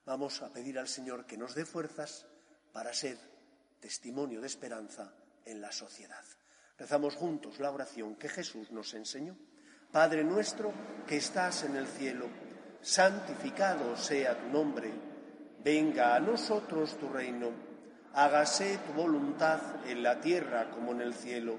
Vamos 0.06 0.42
a 0.44 0.54
pedir 0.54 0.80
al 0.80 0.88
Señor 0.88 1.26
que 1.26 1.36
nos 1.36 1.56
dé 1.56 1.66
fuerzas 1.66 2.26
para 2.72 2.94
ser 2.94 3.37
testimonio 3.80 4.42
de 4.42 4.48
esperanza 4.48 5.14
en 5.46 5.62
la 5.62 5.72
sociedad. 5.72 6.24
Rezamos 6.78 7.16
juntos 7.16 7.60
la 7.60 7.72
oración 7.72 8.16
que 8.16 8.30
Jesús 8.30 8.72
nos 8.72 8.94
enseñó. 8.94 9.36
Padre 9.92 10.24
nuestro 10.24 10.74
que 11.08 11.18
estás 11.18 11.64
en 11.64 11.76
el 11.76 11.88
cielo, 11.88 12.28
santificado 12.82 13.96
sea 13.96 14.38
tu 14.38 14.48
nombre, 14.50 14.92
venga 15.64 16.16
a 16.16 16.20
nosotros 16.20 16.98
tu 17.00 17.10
reino, 17.10 17.52
hágase 18.14 18.80
tu 18.80 18.94
voluntad 18.94 19.60
en 19.88 20.04
la 20.04 20.20
tierra 20.20 20.70
como 20.70 20.92
en 20.92 21.02
el 21.02 21.14
cielo. 21.14 21.58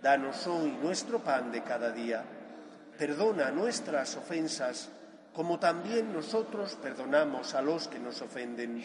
Danos 0.00 0.46
hoy 0.46 0.72
nuestro 0.82 1.22
pan 1.22 1.52
de 1.52 1.62
cada 1.62 1.92
día. 1.92 2.24
Perdona 2.98 3.50
nuestras 3.50 4.16
ofensas 4.16 4.90
como 5.32 5.58
también 5.58 6.12
nosotros 6.12 6.76
perdonamos 6.82 7.54
a 7.54 7.62
los 7.62 7.88
que 7.88 7.98
nos 7.98 8.20
ofenden. 8.20 8.84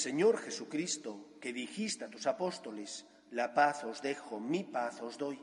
Señor 0.00 0.38
Jesucristo, 0.38 1.36
que 1.42 1.52
dijiste 1.52 2.06
a 2.06 2.08
tus 2.08 2.26
apóstoles, 2.26 3.04
la 3.32 3.52
paz 3.52 3.84
os 3.84 4.00
dejo, 4.00 4.40
mi 4.40 4.64
paz 4.64 5.02
os 5.02 5.18
doy, 5.18 5.38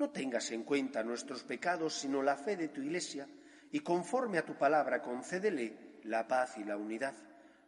no 0.00 0.10
tengas 0.10 0.50
en 0.50 0.64
cuenta 0.64 1.04
nuestros 1.04 1.44
pecados, 1.44 1.94
sino 1.94 2.20
la 2.20 2.36
fe 2.36 2.56
de 2.56 2.66
tu 2.66 2.82
Iglesia, 2.82 3.28
y 3.70 3.78
conforme 3.78 4.38
a 4.38 4.44
tu 4.44 4.54
palabra 4.58 5.00
concédele 5.00 6.00
la 6.02 6.26
paz 6.26 6.58
y 6.58 6.64
la 6.64 6.76
unidad. 6.76 7.14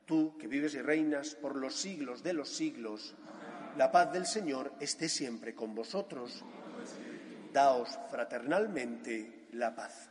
Tú, 0.06 0.36
que 0.36 0.48
vives 0.48 0.74
y 0.74 0.82
reinas 0.82 1.36
por 1.36 1.54
los 1.54 1.76
siglos 1.76 2.24
de 2.24 2.32
los 2.32 2.48
siglos, 2.48 3.14
la 3.76 3.92
paz 3.92 4.12
del 4.12 4.26
Señor 4.26 4.72
esté 4.80 5.08
siempre 5.08 5.54
con 5.54 5.72
vosotros. 5.72 6.44
Daos 7.52 7.96
fraternalmente 8.10 9.46
la 9.52 9.72
paz. 9.72 10.10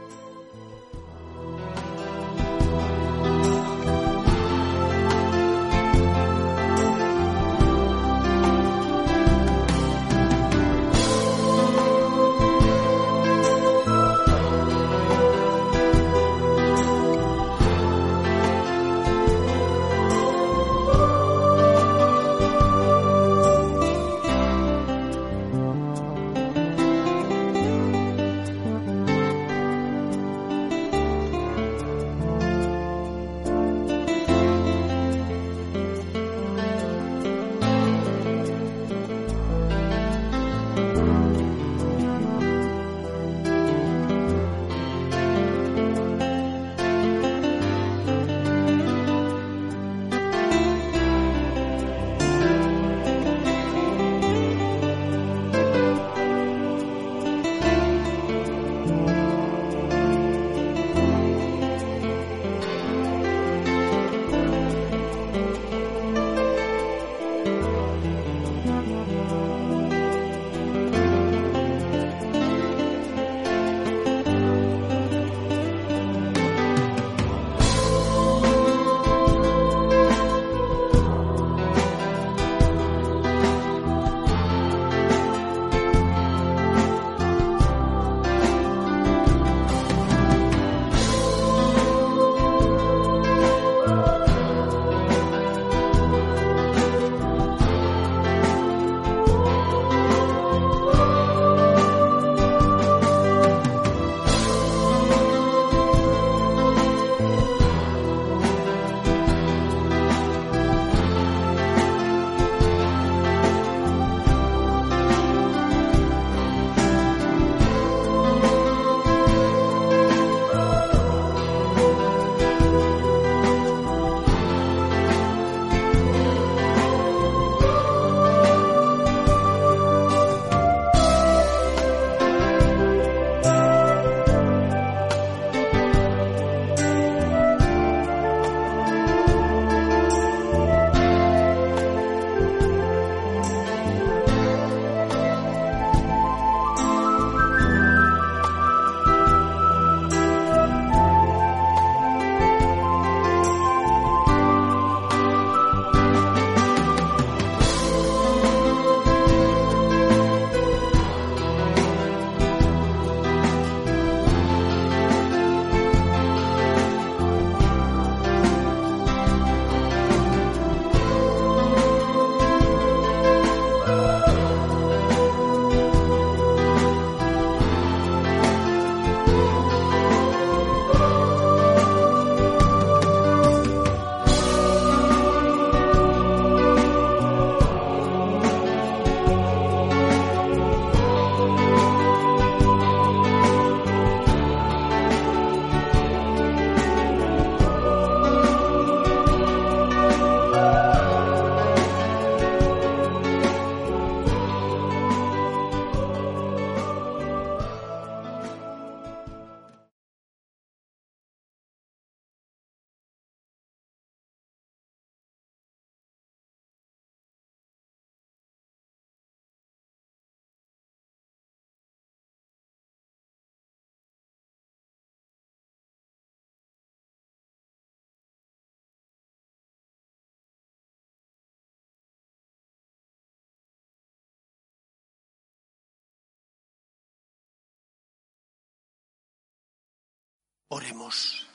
Oremos. 240.73 241.45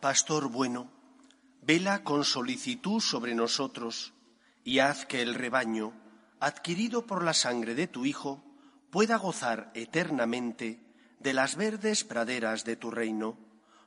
Pastor 0.00 0.48
bueno, 0.48 0.90
vela 1.60 2.02
con 2.02 2.24
solicitud 2.24 2.98
sobre 3.02 3.34
nosotros 3.34 4.14
y 4.64 4.78
haz 4.78 5.04
que 5.04 5.20
el 5.20 5.34
rebaño, 5.34 5.92
adquirido 6.40 7.04
por 7.04 7.22
la 7.22 7.34
sangre 7.34 7.74
de 7.74 7.86
tu 7.86 8.06
Hijo, 8.06 8.42
pueda 8.88 9.18
gozar 9.18 9.70
eternamente 9.74 10.80
de 11.20 11.34
las 11.34 11.56
verdes 11.56 12.04
praderas 12.04 12.64
de 12.64 12.76
tu 12.76 12.90
reino, 12.90 13.36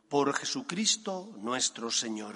por 0.10 0.36
Jesucristo 0.36 1.34
nuestro 1.40 1.90
Señor. 1.90 2.36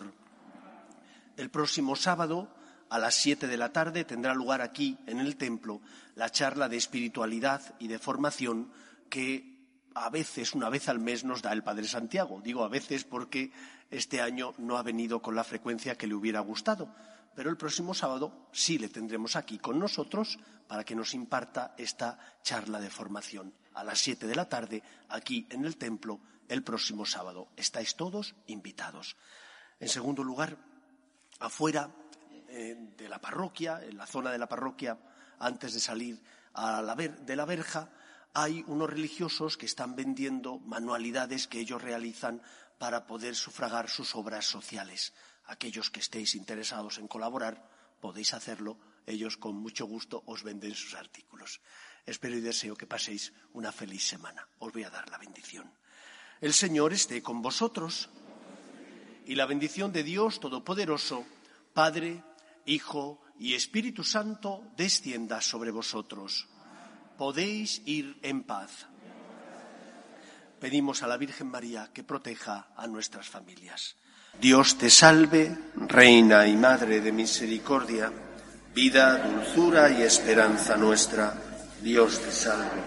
El 1.38 1.52
próximo 1.52 1.96
sábado, 1.96 2.50
a 2.90 2.98
las 2.98 3.14
siete 3.14 3.46
de 3.46 3.58
la 3.58 3.72
tarde, 3.72 4.04
tendrá 4.04 4.34
lugar 4.34 4.62
aquí, 4.62 4.98
en 5.06 5.20
el 5.20 5.38
templo, 5.38 5.80
la 6.16 6.32
charla 6.32 6.68
de 6.70 6.78
espiritualidad 6.78 7.76
y 7.78 7.88
de 7.88 8.00
formación 8.00 8.72
que 9.12 9.52
a 9.94 10.10
veces, 10.10 10.56
una 10.56 10.70
vez 10.70 10.88
al 10.90 11.00
mes, 11.00 11.24
nos 11.24 11.44
da 11.44 11.52
el 11.52 11.64
Padre 11.64 11.88
Santiago. 11.88 12.42
Digo 12.42 12.64
a 12.64 12.70
veces 12.70 13.04
porque 13.04 13.52
este 13.92 14.22
año 14.22 14.56
no 14.58 14.78
ha 14.78 14.84
venido 14.84 15.22
con 15.22 15.36
la 15.36 15.44
frecuencia 15.44 15.98
que 15.98 16.08
le 16.08 16.16
hubiera 16.16 16.40
gustado, 16.40 16.96
pero 17.36 17.50
el 17.50 17.58
próximo 17.58 17.94
sábado 17.94 18.48
sí 18.54 18.80
le 18.80 18.88
tendremos 18.88 19.36
aquí 19.36 19.60
con 19.60 19.78
nosotros 19.78 20.40
para 20.68 20.86
que 20.86 20.96
nos 20.96 21.14
imparta 21.14 21.76
esta 21.78 22.18
charla 22.42 22.80
de 22.80 22.90
formación 22.90 23.54
a 23.74 23.84
las 23.84 24.00
siete 24.00 24.28
de 24.28 24.36
la 24.36 24.48
tarde 24.48 24.82
aquí 25.10 25.46
en 25.50 25.66
el 25.66 25.78
templo 25.78 26.22
el 26.48 26.64
próximo 26.64 27.06
sábado. 27.06 27.50
Estáis 27.58 27.96
todos 27.96 28.36
invitados. 28.48 29.18
En 29.80 29.90
segundo 29.90 30.24
lugar, 30.24 30.58
afuera 31.40 31.92
eh, 32.48 32.94
de 32.98 33.10
la 33.10 33.20
parroquia, 33.20 33.84
en 33.84 33.98
la 33.98 34.08
zona 34.08 34.32
de 34.32 34.38
la 34.38 34.48
parroquia, 34.48 34.98
antes 35.40 35.74
de 35.74 35.80
salir 35.80 36.22
a 36.54 36.82
la 36.82 36.96
de 36.96 37.36
la 37.36 37.46
verja, 37.46 37.90
hay 38.34 38.64
unos 38.68 38.90
religiosos 38.90 39.58
que 39.58 39.66
están 39.66 39.96
vendiendo 39.96 40.60
manualidades 40.60 41.48
que 41.48 41.60
ellos 41.60 41.82
realizan 41.82 42.42
para 42.78 43.06
poder 43.06 43.36
sufragar 43.36 43.90
sus 43.90 44.16
obras 44.16 44.46
sociales. 44.46 45.14
Aquellos 45.46 45.90
que 45.90 46.00
estéis 46.00 46.36
interesados 46.36 46.98
en 46.98 47.08
colaborar, 47.08 47.68
podéis 48.00 48.34
hacerlo. 48.34 48.78
Ellos 49.06 49.38
con 49.38 49.56
mucho 49.56 49.86
gusto 49.86 50.24
os 50.26 50.44
venden 50.44 50.76
sus 50.76 50.96
artículos. 50.96 51.62
Espero 52.06 52.38
y 52.38 52.42
deseo 52.42 52.76
que 52.76 52.88
paséis 52.88 53.34
una 53.54 53.72
feliz 53.72 54.08
semana. 54.08 54.48
Os 54.60 54.72
voy 54.72 54.84
a 54.84 54.90
dar 54.90 55.10
la 55.10 55.18
bendición. 55.18 55.72
El 56.40 56.54
Señor 56.54 56.94
esté 56.94 57.22
con 57.22 57.42
vosotros 57.42 58.10
y 59.26 59.36
la 59.36 59.46
bendición 59.46 59.92
de 59.92 60.04
Dios 60.04 60.40
Todopoderoso, 60.40 61.26
Padre, 61.74 62.24
Hijo 62.66 63.22
y 63.38 63.56
Espíritu 63.56 64.04
Santo, 64.04 64.64
descienda 64.78 65.42
sobre 65.42 65.72
vosotros 65.72 66.48
podéis 67.22 67.84
ir 67.86 68.18
en 68.24 68.42
paz. 68.42 68.88
Pedimos 70.60 71.04
a 71.04 71.08
la 71.08 71.18
Virgen 71.18 71.52
María 71.52 71.92
que 71.94 72.04
proteja 72.04 72.70
a 72.76 72.88
nuestras 72.88 73.30
familias. 73.30 73.96
Dios 74.40 74.76
te 74.80 74.90
salve, 74.90 75.56
Reina 75.76 76.48
y 76.48 76.58
Madre 76.58 77.00
de 77.00 77.12
Misericordia, 77.12 78.12
vida, 78.74 79.18
dulzura 79.20 79.92
y 79.92 80.02
esperanza 80.02 80.76
nuestra. 80.78 81.36
Dios 81.84 82.20
te 82.22 82.32
salve. 82.32 82.82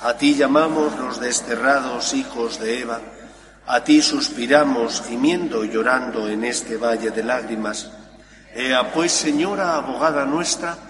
A 0.00 0.12
ti 0.12 0.34
llamamos 0.34 0.98
los 0.98 1.18
desterrados 1.18 2.12
hijos 2.12 2.60
de 2.60 2.80
Eva, 2.80 3.00
a 3.66 3.82
ti 3.82 4.02
suspiramos 4.02 5.02
gimiendo 5.08 5.64
y 5.64 5.70
llorando 5.70 6.28
en 6.28 6.44
este 6.44 6.76
valle 6.76 7.12
de 7.12 7.22
lágrimas. 7.22 7.90
Ea 8.54 8.92
pues, 8.92 9.10
Señora, 9.10 9.76
abogada 9.76 10.26
nuestra, 10.26 10.89